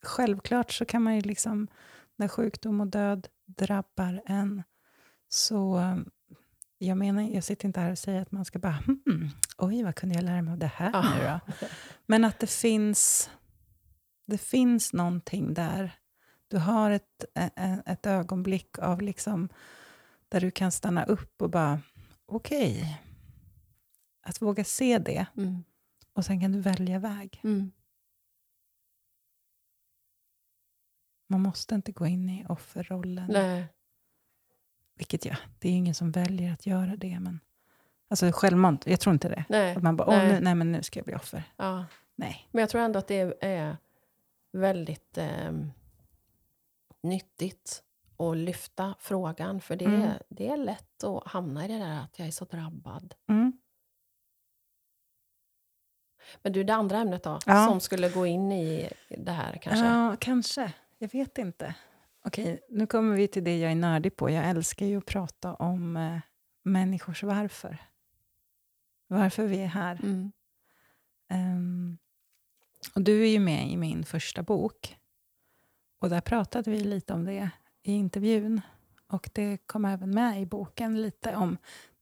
[0.02, 1.68] självklart så kan man ju liksom,
[2.16, 4.62] när sjukdom och död drabbar en,
[5.28, 5.76] så
[6.78, 9.94] jag menar, jag sitter inte här och säger att man ska bara, hmm, oj, vad
[9.96, 11.14] kunde jag lära mig av det här Ja.
[11.14, 11.66] nu då?
[12.06, 13.30] Men att det finns,
[14.26, 15.98] det finns någonting där.
[16.48, 17.24] Du har ett,
[17.86, 19.48] ett ögonblick av liksom,
[20.28, 21.80] där du kan stanna upp och bara,
[22.26, 23.02] okej.
[24.22, 25.64] Att våga se det, Mm.
[26.12, 27.40] och sen kan du välja väg.
[27.44, 27.70] Mm.
[31.26, 33.26] Man måste inte gå in i offerrollen.
[33.32, 33.66] Nej.
[34.98, 37.20] Vilket ja, det är ingen som väljer att göra det.
[37.20, 37.40] Men,
[38.08, 39.44] alltså självmant, jag tror inte det.
[39.48, 39.76] Nej.
[39.76, 40.32] Att man bara, Nej.
[40.32, 41.42] nu, nej men nu ska jag bli offer.
[41.56, 41.84] Ja.
[42.14, 42.48] Nej.
[42.50, 43.76] Men jag tror ändå att det är
[44.52, 45.52] väldigt eh,
[47.02, 47.82] nyttigt
[48.18, 49.60] att lyfta frågan.
[49.60, 50.02] För det, Mm.
[50.02, 53.14] är, det är lätt att hamna i det där att jag är så drabbad.
[53.28, 53.52] Mm.
[56.42, 57.38] Men du, det andra ämnet då?
[57.46, 57.66] Ja.
[57.66, 59.86] Som skulle gå in i det här kanske?
[59.86, 60.72] Ja, kanske.
[60.98, 61.74] Jag vet inte.
[62.28, 64.30] Okej, nu kommer vi till det jag är nördig på.
[64.30, 66.20] Jag älskar ju att prata om eh,
[66.62, 67.78] människors varför.
[69.06, 70.00] Varför vi är här.
[70.02, 70.32] Mm.
[71.30, 71.98] Ehm,
[72.94, 74.96] och du är ju med i min första bok.
[76.00, 77.50] Och där pratade vi lite om det
[77.82, 78.60] i intervjun.
[79.06, 81.56] Och det kom även med i boken lite om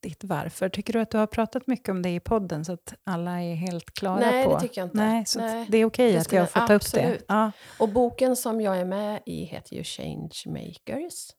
[0.08, 0.68] ditt varför.
[0.68, 3.54] Tycker du att du har pratat mycket om det i podden så att alla är
[3.54, 4.54] helt klara Nej, på?
[4.54, 4.96] det tycker jag inte.
[4.96, 7.18] Nej, så Nej, det är okej det att jag får ta upp det.
[7.28, 11.30] Ja, Och boken som jag är med i heter ju Change Makers.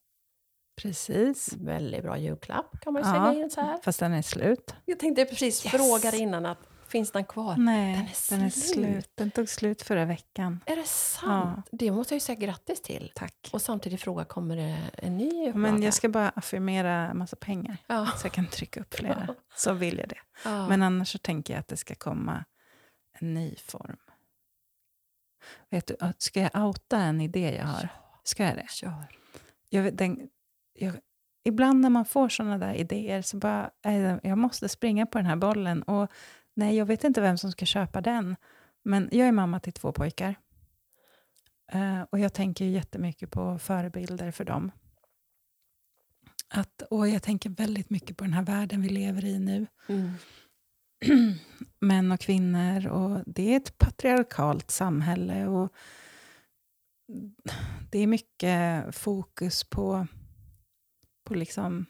[0.82, 1.54] precis.
[1.54, 3.02] Väldigt bra julklapp kan man
[3.36, 3.78] ju Ja, så här.
[3.84, 4.76] Fast den är slut.
[4.86, 5.74] Jag tänkte precis Yes.
[5.74, 6.58] fråga innan att
[6.88, 7.56] finns den kvar?
[7.58, 8.74] Nej, Den är den är slut.
[8.74, 9.12] slut.
[9.16, 10.60] Den tog slut förra veckan.
[10.66, 11.68] Är det sant?
[11.72, 13.12] Det måste jag ju säga grattis till.
[13.16, 13.50] Tack.
[13.54, 15.58] Och samtidigt fråga, kommer det en ny upplaga?
[15.58, 17.78] Men jag ska bara affirmera en massa pengar.
[17.88, 18.06] ja.
[18.18, 19.36] Så jag kan trycka upp flera.
[19.56, 20.20] Så vill jag det.
[20.44, 20.68] Ja.
[20.68, 22.46] Men annars så tänker jag att det ska komma
[23.20, 23.98] en ny form.
[25.70, 27.90] Vet du, ska jag outa en idé jag har?
[28.24, 28.70] Ska jag det?
[28.70, 29.04] Kör.
[29.70, 30.30] Jag, vet, den,
[30.74, 30.94] jag,
[31.44, 33.72] ibland när man får såna där idéer så bara,
[34.24, 35.84] jag måste springa på den här bollen.
[35.84, 36.12] Och
[36.58, 38.36] nej, jag vet inte vem som ska köpa den.
[38.84, 40.36] Men jag är mamma till två pojkar.
[41.72, 44.72] Eh, och jag tänker jättemycket på förebilder för dem.
[46.50, 49.68] Att, och jag tänker väldigt mycket på den här världen vi lever i nu.
[49.88, 50.12] Mm.
[51.80, 52.88] män och kvinnor.
[52.88, 55.48] Och det är ett patriarkalt samhälle.
[55.48, 55.74] och
[57.92, 60.08] Det är mycket fokus på,
[61.24, 61.86] på liksom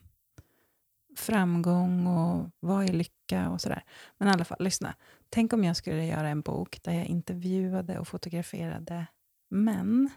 [1.19, 3.83] framgång och vad är lycka och sådär.
[4.17, 4.95] Men i alla fall, lyssna.
[5.29, 9.05] Tänk om jag skulle göra en bok där jag intervjuade och fotograferade
[9.49, 10.09] män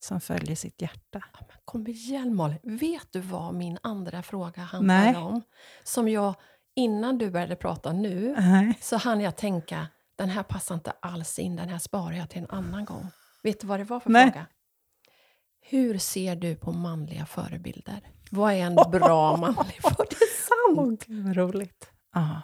[0.00, 1.24] som följer sitt hjärta.
[1.32, 5.16] Ja, men Kom igen Malin, vet du vad min andra fråga handlar Nej.
[5.16, 5.42] om?
[5.84, 6.34] Som jag,
[6.74, 8.78] innan du började prata nu, Nej.
[8.80, 12.42] så hann jag tänka, den här passar inte alls in, den här sparar jag till
[12.42, 13.06] en annan gång.
[13.42, 14.32] Vet du vad det var för Nej.
[14.32, 14.46] fråga?
[15.60, 18.00] Hur ser du på manliga förebilder?
[18.30, 19.80] Vad är en bra manlig
[21.06, 21.92] gud vad roligt.
[22.14, 22.42] Ja.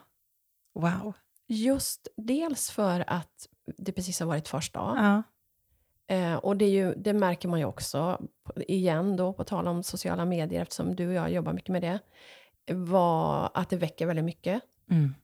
[0.75, 1.13] Wow.
[1.49, 4.97] Just dels för att det precis har varit första dag.
[4.97, 5.23] Ja.
[6.15, 8.21] Eh, och det, är ju, det märker man ju också,
[8.57, 12.01] igen då, på tal om sociala medier, eftersom du och jag jobbar mycket med det,
[12.75, 14.63] var att det väcker väldigt mycket.
[14.91, 15.15] Mm.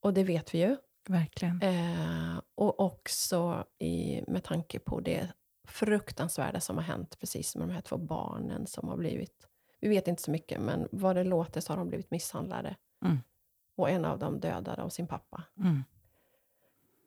[0.00, 0.76] Och det vet vi ju.
[1.08, 1.62] Verkligen.
[1.62, 5.28] Eh, och också i, med tanke på det
[5.68, 9.48] fruktansvärda som har hänt precis med de här två barnen som har blivit,
[9.88, 12.76] vi vet inte så mycket, men vad det låter så har de blivit misshandlade.
[13.04, 13.18] Mm.
[13.76, 15.42] Och en av dem dödad av sin pappa.
[15.60, 15.84] Mm.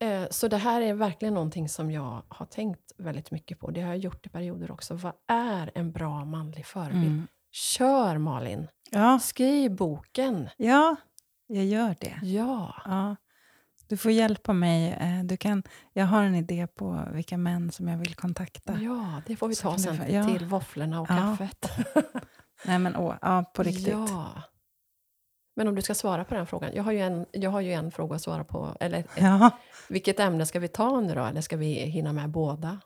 [0.00, 3.70] Eh, Så det här är verkligen någonting som jag har tänkt väldigt mycket på.
[3.70, 4.94] Det har jag gjort i perioder också.
[4.94, 7.06] Vad är en bra manlig förebild?
[7.06, 7.26] Mm.
[7.52, 8.68] Kör Malin!
[8.90, 10.48] Ja, Skriv boken!
[10.56, 10.96] ja,
[11.46, 12.18] jag gör det.
[12.22, 12.74] Ja!
[12.84, 13.16] Ja.
[13.88, 14.92] Du får hjälpa mig.
[14.92, 15.62] eh, Du kan,
[15.92, 18.78] jag har en idé på vilka män som jag vill kontakta.
[18.80, 20.24] Ja, det får vi Så ta du sen ja.
[20.28, 21.36] till våfflorna och Ja.
[21.38, 21.70] kaffet.
[22.64, 23.88] Nej, men åh, ja, på riktigt.
[23.88, 24.42] Ja.
[25.56, 26.70] Men om du ska svara på den frågan.
[26.74, 28.76] Jag har ju en, jag har ju en fråga att svara på.
[28.80, 29.50] Eller, Ja,
[29.88, 31.24] Vilket ämne ska vi ta nu då?
[31.24, 32.80] Eller ska vi hinna med båda?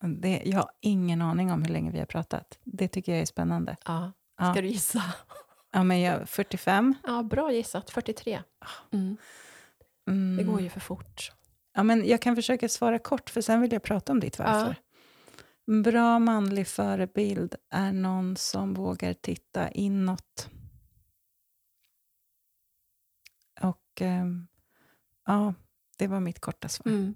[0.00, 2.58] det, jag har ingen aning om hur länge vi har pratat.
[2.64, 3.76] Det tycker jag är spännande.
[3.86, 4.12] Ja.
[4.38, 4.52] Ja.
[4.52, 5.02] Ska du gissa?
[5.72, 6.94] Ja, men jag, 45.
[7.06, 7.90] Ja, bra gissat.
[7.90, 8.42] 43.
[8.92, 9.16] Mm.
[10.08, 10.36] Mm.
[10.36, 11.32] Det går ju för fort.
[11.74, 14.76] Ja, men jag kan försöka svara kort, för sen vill jag prata om ditt varför.
[15.66, 20.50] En bra manlig förebild är någon som vågar titta inåt.
[23.60, 24.46] Och ehm,
[25.26, 25.54] ja,
[25.98, 26.92] det var mitt korta svar.
[26.92, 27.14] Mm.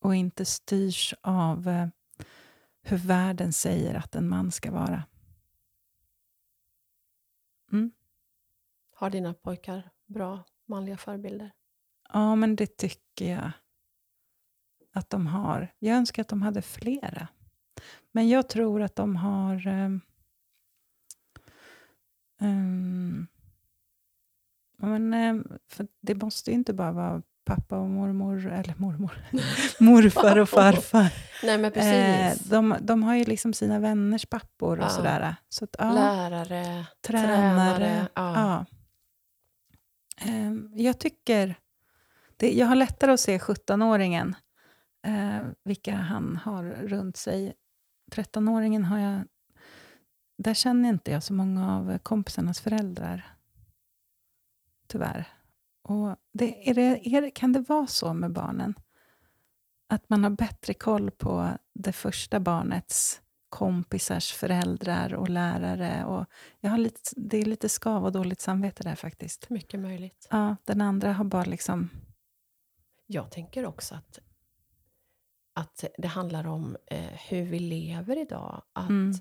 [0.00, 1.88] Och inte styrs av eh,
[2.82, 5.04] hur världen säger att en man ska vara.
[8.98, 11.52] Har dina pojkar bra manliga förebilder?
[12.12, 13.52] Ja, men det tycker jag
[14.96, 15.72] att de har.
[15.78, 17.28] Jag önskar att de hade flera.
[18.12, 19.66] Men jag tror att de har...
[22.40, 23.26] ehm,
[24.80, 29.18] ja, men, ehm, för det måste ju inte bara vara pappa och mormor, eller mormor,
[29.80, 31.12] morfar och farfar.
[31.42, 31.92] Nej, men precis.
[32.46, 34.88] Eh, de, de har ju liksom sina vänners pappor och Ja.
[34.88, 35.36] sådär.
[35.48, 35.92] Så att, ja.
[35.92, 37.36] Lärare, tränare.
[37.36, 38.06] tränare.
[38.14, 38.34] Ja.
[38.34, 38.64] Ja.
[40.30, 41.54] Ehm, jag tycker...
[42.38, 44.34] Det, jag har lättare att se 17-åringen,
[45.06, 47.54] eh, vilka han har runt sig.
[48.12, 49.22] 13-åringen har jag...
[50.38, 53.36] Där känner inte jag så många av kompisarnas föräldrar.
[54.86, 55.28] Tyvärr.
[55.82, 58.74] Och det, är det, är det, kan det vara så med barnen?
[59.88, 66.04] Att man har bättre koll på det första barnets kompisars föräldrar och lärare.
[66.04, 66.26] Och
[66.60, 69.50] jag har lite, det är lite skav och dåligt samvete där faktiskt.
[69.50, 70.28] Mycket möjligt.
[70.30, 71.90] Ja, den andra har bara liksom
[73.06, 74.18] jag tänker också att,
[75.56, 78.62] att det handlar om eh, hur vi lever idag.
[78.72, 79.12] Att Mm.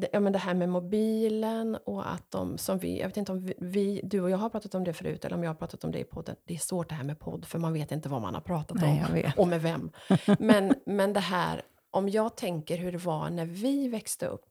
[0.00, 3.32] det, ja, men det här med mobilen och att de som vi, jag vet inte
[3.32, 5.54] om vi- vi, du och jag har pratat om det förut eller om jag har
[5.54, 6.36] pratat om det i podden.
[6.44, 8.80] Det är svårt det här med podd för man vet inte vad man har pratat
[8.80, 9.04] Nej,
[9.36, 9.90] om och med vem.
[10.38, 14.44] Men, men det här, om jag tänker hur det var när vi växte upp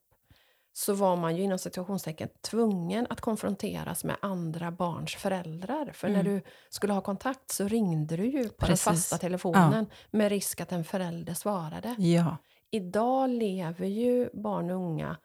[0.76, 5.90] så var man ju inom situationstecken tvungen att konfronteras med andra barns föräldrar.
[5.94, 6.34] För när Mm.
[6.34, 8.84] du skulle ha kontakt så ringde du ju på Precis.
[8.84, 11.94] den fasta telefonen med risk att en förälder svarade.
[11.98, 12.36] Ja,
[12.70, 15.16] Idag lever ju barn och unga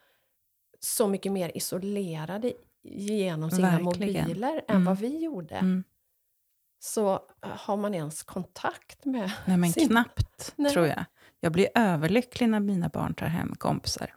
[0.79, 4.23] så mycket mer isolerade genom sina Verkligen.
[4.23, 4.85] mobiler än Mm.
[4.85, 5.55] vad vi gjorde.
[5.55, 5.83] mm.
[6.79, 9.87] Så eh, har man ens kontakt med nej men sin...
[9.87, 10.71] knappt Nej.
[10.73, 11.05] tror jag.
[11.39, 14.13] Jag blir överlycklig när mina barn tar hem kompisar.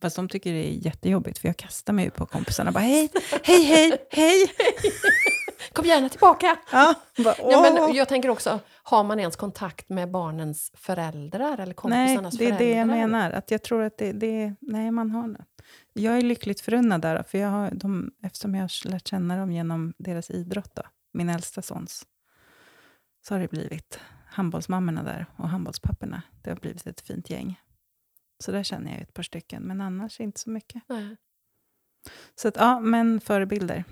[0.00, 3.10] Fast de tycker det är jättejobbigt för jag kastar mig på kompisarna och bara hej,
[3.42, 4.52] hej, hej, hej.
[5.72, 6.56] Kom gärna tillbaka!
[6.72, 6.94] Ja,
[7.24, 11.74] bara, Ja, men jag tänker också, har man ens kontakt med barnens föräldrar eller Nej,
[11.74, 12.66] kompisarnas det är föräldrar?
[12.66, 13.30] det jag menar.
[13.30, 14.56] Att jag tror att det, det är...
[14.60, 15.44] Nej, man har det.
[15.92, 19.52] Jag är lyckligt förunnad där, för jag har de, eftersom jag har lärt känna dem
[19.52, 20.82] genom deras idrott, då,
[21.12, 22.06] min äldsta sons,
[23.28, 26.22] så har det blivit handbollsmammorna där och handbollspapporna.
[26.42, 27.60] Det har blivit ett fint gäng.
[28.38, 30.82] Så där känner jag ett par stycken, men annars inte så mycket.
[30.88, 31.16] Nej.
[32.34, 33.84] Så att, ja, men förebilder.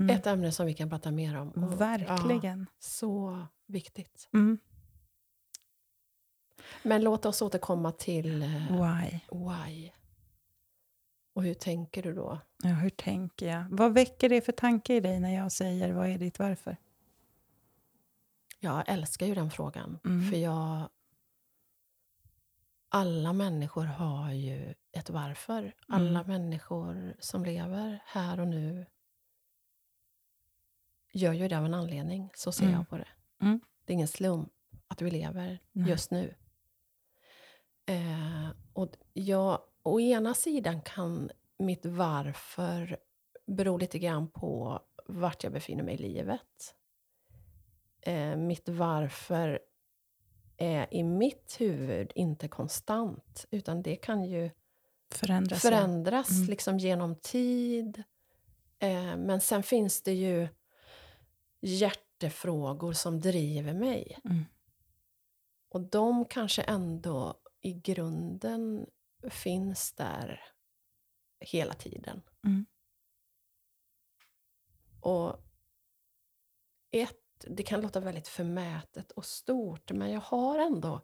[0.00, 0.16] Mm.
[0.16, 1.48] Ett ämne som vi kan prata mer om.
[1.50, 2.66] Och- Ja, Verkligen.
[2.78, 4.28] så viktigt.
[4.32, 4.58] Mm.
[6.82, 8.48] Men låt oss återkomma till eh,
[8.82, 9.20] Why?
[9.32, 9.90] why.
[11.34, 12.40] Och hur tänker du då?
[12.62, 13.66] Ja, hur tänker jag?
[13.70, 16.76] Vad väcker det för tanke i dig när jag säger vad är ditt varför?
[18.60, 19.98] Jag älskar ju den frågan.
[20.04, 20.30] Mm.
[20.30, 20.88] För jag...
[22.94, 25.74] Alla människor har ju ett varför.
[25.88, 26.26] Alla Mm.
[26.26, 28.86] människor som lever här och nu
[31.12, 32.30] gör ju det av en anledning.
[32.34, 32.74] Så ser Mm.
[32.74, 33.08] jag på det.
[33.40, 33.60] Mm.
[33.84, 34.52] Det är ingen slump
[34.88, 35.90] att vi lever Nej.
[35.90, 36.34] just nu.
[37.86, 42.96] Eh, och jag, å ena sidan kan mitt varför
[43.46, 46.74] bero lite grann på vart jag befinner mig i livet.
[48.00, 49.60] Eh, mitt varför
[50.56, 54.50] är i mitt huvud inte konstant, utan det kan ju
[55.10, 55.62] Förändras.
[55.62, 56.46] förändras Mm.
[56.50, 58.02] liksom genom tid.
[58.78, 60.48] Eh, men sen finns det ju
[61.60, 64.18] hjärtefrågor som driver mig.
[64.24, 64.44] Mm.
[65.68, 68.86] Och de kanske ändå i grunden
[69.30, 70.40] finns där
[71.40, 72.22] hela tiden.
[72.46, 72.66] Mm.
[75.00, 75.36] Och
[76.90, 81.00] ett, det kan låta väldigt förmätet och stort, men jag har ändå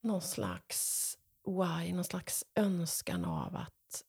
[0.00, 1.12] någon slags
[1.46, 4.02] why, någon slags önskan av att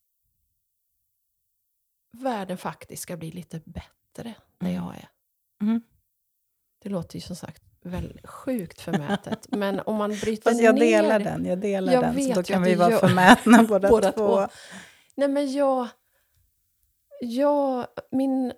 [2.12, 4.74] världen faktiskt ska bli lite bättre där Mm.
[4.76, 5.10] jag är.
[5.62, 5.82] Mm.
[6.80, 10.82] Det låter ju som sagt väldigt sjukt förmätet, men om man bryter Fast jag ner...
[10.82, 12.24] delar den, jag delar Jag den.
[12.28, 14.28] Så då kan vi vara gör- förmätna båda, Båda två.
[14.28, 14.48] två.
[15.16, 15.88] Nej, men jag,
[17.22, 17.88] jag...
[18.12, 18.54] Min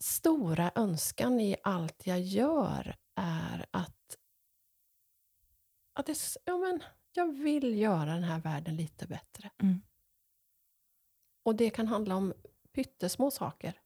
[0.00, 4.18] stora önskan i allt jag gör är att...
[5.92, 6.82] att det, ja, men,
[7.12, 9.50] jag vill göra den här världen lite bättre.
[9.62, 9.80] Mm.
[11.42, 12.32] Och det kan handla om
[12.72, 13.80] pyttesmå saker.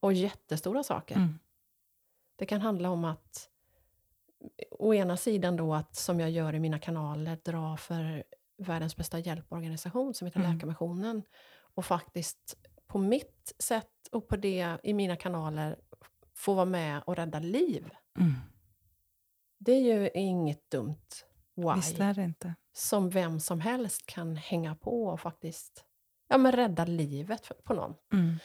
[0.00, 1.16] Och jättestora saker.
[1.16, 1.38] Mm.
[2.36, 3.50] Det kan handla om att
[4.70, 8.24] å ena sidan då att, som jag gör i mina kanaler, dra för
[8.56, 10.52] världens bästa hjälporganisation som heter Mm.
[10.52, 11.22] Läkarmissionen.
[11.56, 12.56] Och faktiskt
[12.94, 15.76] på mitt sätt och på det i mina kanaler
[16.34, 17.90] få vara med och rädda liv.
[18.18, 18.32] Mm.
[19.58, 21.06] Det är ju inget dumt
[21.54, 21.74] why.
[21.76, 22.54] Visst är det inte.
[22.72, 25.84] Som vem som helst kan hänga på och faktiskt
[26.28, 27.94] ja, men rädda livet på någon.
[28.12, 28.38] Mm.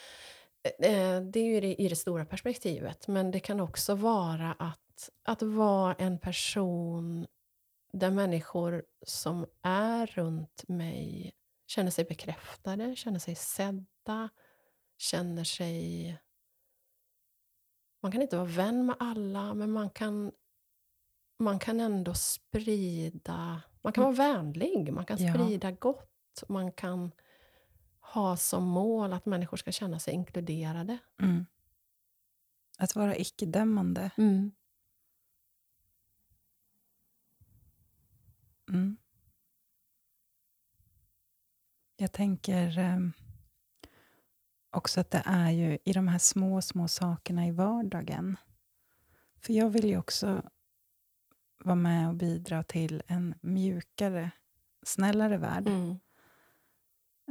[0.82, 5.10] Eh, Det är ju det, i det stora perspektivet, men det kan också vara att,
[5.22, 7.26] att vara en person
[7.92, 11.32] där människor som är runt mig
[11.66, 14.28] känner sig bekräftade, känner sig sedda,
[15.00, 16.18] känner sig...
[18.02, 20.32] Man kan inte vara vän med alla, men man kan,
[21.38, 23.62] man kan ändå sprida...
[23.82, 25.34] Man kan vara vänlig, man kan Ja.
[25.34, 27.12] sprida gott, man kan
[28.00, 30.98] ha som mål att människor ska känna sig inkluderade.
[31.22, 31.46] Mm.
[32.78, 34.10] Att vara icke-dömande.
[34.16, 34.52] Mm.
[41.96, 43.12] Jag tänker ehm,
[44.70, 48.36] också att det är ju i de här små, små sakerna i vardagen.
[49.40, 50.42] För jag vill ju också
[51.64, 54.30] vara med och bidra till en mjukare,
[54.82, 55.68] snällare värld.
[55.68, 55.90] Mm.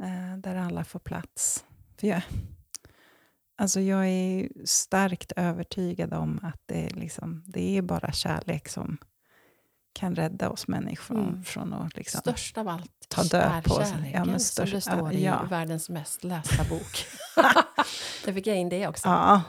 [0.02, 1.64] eh, där alla får plats.
[1.96, 2.22] För jag,
[3.60, 8.98] Alltså jag är starkt övertygad om att det är, liksom, det är bara kärlek som
[9.92, 11.44] kan rädda oss människor Mm.
[11.44, 13.92] från att liksom, Störst av allt ta död på oss.
[14.12, 15.42] Ja, men som det störst- står i ja.
[15.50, 17.06] världens mest lästa bok.
[18.24, 19.08] Där fick jag in det också.
[19.08, 19.42] Ja,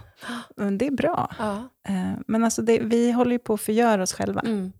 [0.57, 1.31] men det är bra.
[1.39, 1.55] Ja.
[1.87, 4.71] Eh, Men alltså det, vi håller ju på att förgöra oss själva Mm.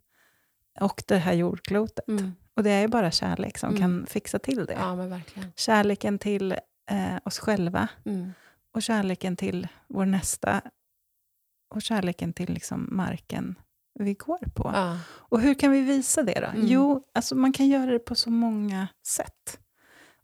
[0.80, 2.08] och det här jordklotet.
[2.08, 2.32] Mm.
[2.56, 3.82] Och det är bara kärlek som Mm.
[3.82, 4.74] kan fixa till det.
[4.74, 5.20] ja.
[5.56, 6.52] Kärleken till
[6.92, 8.34] eh, oss själva Mm.
[8.74, 10.62] och kärleken till vår nästa
[11.76, 13.56] och kärleken till liksom marken
[14.00, 14.72] vi går på.
[14.74, 14.98] Ja.
[15.08, 16.48] Och hur kan vi visa det då?
[16.48, 16.68] Mm.
[16.68, 19.60] Jo, alltså man kan göra det på så många sätt.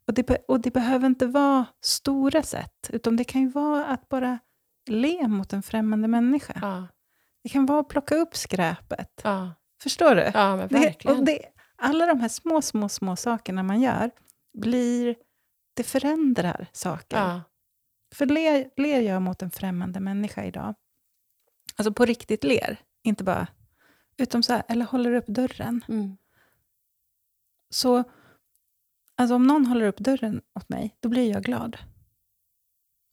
[0.07, 4.09] Och det, och det behöver inte vara stora sätt, utan det kan ju vara att
[4.09, 4.39] bara
[4.89, 6.53] le mot en främmande människa.
[6.61, 6.87] Ja.
[7.43, 9.21] Det kan vara att plocka upp skräpet.
[9.23, 9.51] Ja.
[9.83, 10.31] Förstår du?
[10.33, 11.17] ja, men Det, verkligen.
[11.19, 11.39] och det,
[11.75, 14.11] alla de här små, små, små sakerna man gör,
[14.57, 15.15] blir,
[15.73, 17.17] det förändrar saker.
[17.17, 17.41] ja.
[18.15, 20.75] För ler, ler jag mot en främmande människa idag,
[21.75, 23.47] alltså på riktigt ler, inte bara,
[24.17, 26.17] utom så här, eller håller upp dörren, Mm.
[27.69, 28.03] så
[29.15, 31.77] alltså om någon håller upp dörren åt mig, då blir jag glad.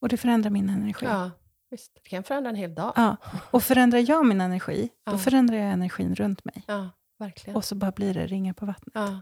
[0.01, 1.07] Och det förändrar min energi.
[1.07, 1.31] ja.
[1.71, 2.93] Visst, det kan förändra en hel dag.
[2.97, 3.17] Ja,
[3.51, 5.19] Och förändrar jag min energi, då Ja.
[5.19, 6.65] förändrar jag energin runt mig.
[6.67, 7.57] Ja, verkligen.
[7.57, 8.93] Och så bara blir det ringa på vattnet.
[8.95, 9.21] Ja,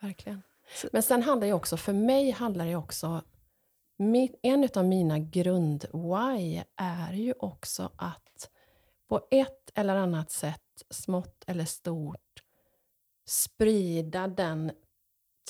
[0.00, 0.42] verkligen.
[0.92, 3.22] Men sen handlar det också, för mig handlar det också,
[3.98, 8.50] min, en av mina grund-why är ju också att
[9.08, 12.42] på ett eller annat sätt, smått eller stort,
[13.28, 14.72] sprida den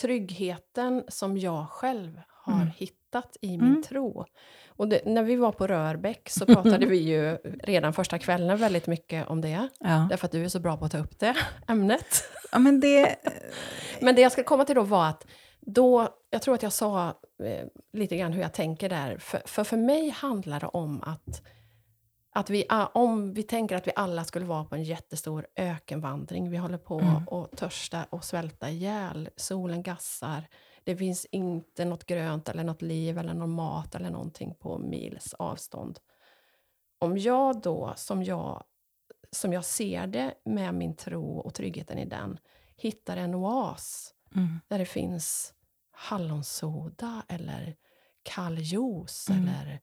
[0.01, 2.69] tryggheten som jag själv har Mm.
[2.77, 3.83] hittat i min Mm.
[3.83, 4.25] tro.
[4.69, 8.87] Och det, när vi var på Rörbäck så pratade vi ju redan första kvällen väldigt
[8.87, 9.69] mycket om det.
[9.81, 10.07] Ja.
[10.11, 11.37] Därför att du är så bra på att ta upp det
[11.69, 12.23] ämnet.
[12.53, 13.17] ja, men det...
[14.01, 15.27] Men det jag ska komma till då var att
[15.61, 17.09] då, jag tror att jag sa
[17.43, 19.19] eh, lite grann hur jag tänker där.
[19.19, 21.43] För, för för mig handlar det om att,
[22.37, 26.51] att vi, a- om vi tänker att vi alla skulle vara på en jättestor ökenvandring.
[26.51, 27.28] Vi håller på Mm.
[27.28, 29.28] att törsta och svälta ihjäl.
[29.37, 30.49] Solen gassar.
[30.85, 35.35] Det finns inte något grönt eller något liv eller någon mat eller någonting på mils
[35.35, 35.99] avstånd.
[36.99, 38.64] Om jag då, som jag,
[39.30, 42.39] som jag ser det med min tro och tryggheten i den,
[42.76, 44.61] hittar en oas Mm.
[44.68, 45.55] där det finns
[45.93, 47.76] hallonsoda eller
[48.22, 49.49] kall juice Mm.
[49.49, 49.80] eller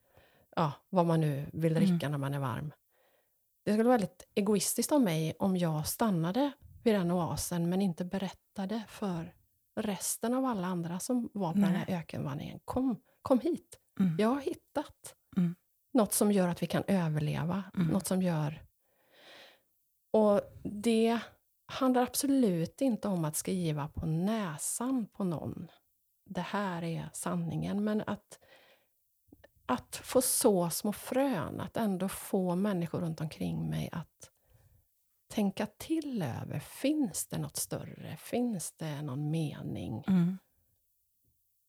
[0.55, 2.73] ja, vad man nu vill dricka när man är varm.
[3.65, 6.51] Det skulle vara väldigt egoistiskt av mig om jag stannade
[6.83, 9.33] vid den oasen men inte berättade för
[9.75, 12.59] resten av alla andra som var på den här ökenvandringen.
[12.65, 14.15] Kom, kom hit, Mm.
[14.19, 15.55] jag har hittat Mm.
[15.93, 17.63] något som gör att vi kan överleva.
[17.75, 17.87] Mm.
[17.87, 18.61] Något som gör...
[20.11, 21.19] Och det
[21.65, 25.67] handlar absolut inte om att skriva på näsan på någon.
[26.25, 27.83] Det här är sanningen.
[27.83, 28.39] Men att,
[29.71, 34.31] att få så små frön, att ändå få människor runt omkring mig att
[35.27, 38.17] tänka till över, finns det något större?
[38.17, 40.03] Finns det någon mening?
[40.07, 40.37] Mm.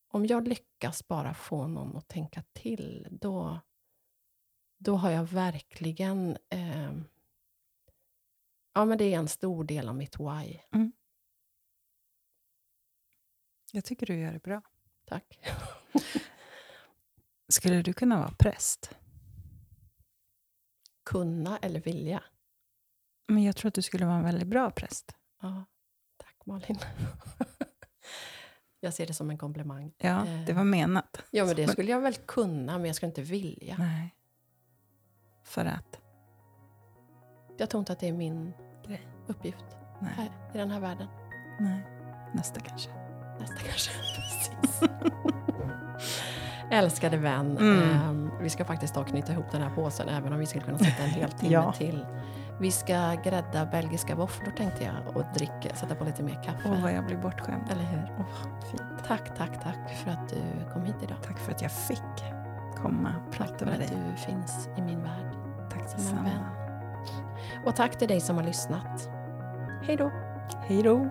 [0.09, 3.61] om jag lyckas bara få någon att tänka till, då,
[4.78, 6.36] då har jag verkligen...
[6.48, 6.92] Eh,
[8.74, 10.59] ja, men det är en stor del av mitt why.
[13.72, 14.62] Jag tycker du gör det bra.
[15.05, 15.38] Tack.
[17.53, 18.90] Skulle du kunna vara präst?
[21.05, 22.22] Kunna eller vilja.
[23.28, 25.14] Men jag tror att du skulle vara en väldigt bra präst.
[25.42, 25.64] Ja,
[26.16, 26.78] tack Malin.
[28.80, 29.92] jag ser det som en komplimang.
[29.98, 31.22] Ja, det var menat.
[31.30, 33.76] Ja, men det skulle jag väl kunna, men jag skulle inte vilja.
[33.78, 34.14] Nej.
[35.42, 36.00] För att?
[37.59, 38.53] Jag tror inte att det är min
[38.86, 39.09] Grej.
[39.26, 39.64] uppgift
[40.00, 40.12] Nej.
[40.16, 41.09] här, i den här världen.
[41.61, 41.86] Nej.
[42.34, 42.90] Nästa kanske.
[43.40, 43.90] Nästa kanske.
[44.16, 44.80] Precis.
[46.72, 47.82] Älskade vän, Mm.
[47.82, 50.78] ehm, vi ska faktiskt ta knyta ihop den här påsen även om vi skulle kunna
[50.78, 51.72] sitta en hel timme Ja.
[51.72, 52.06] till.
[52.60, 56.68] Vi ska grädda belgiska våfflor tänkte jag och dricka, sätta på lite mer kaffe.
[56.68, 57.64] Åh, vad jag blir bortskämd.
[57.70, 58.12] Eller hur?
[58.18, 58.24] Åh,
[58.70, 58.82] fint.
[59.08, 61.16] Tack, tack, tack för att du kom hit idag.
[61.26, 61.98] Tack för att jag fick
[62.76, 63.98] komma och Tack prata för med att dig.
[64.10, 65.32] du finns i min värld
[65.70, 66.44] Tack som en vän.
[67.66, 69.08] Och tack till dig som har lyssnat.
[69.82, 70.10] Hej då!
[70.68, 71.06] Hej då.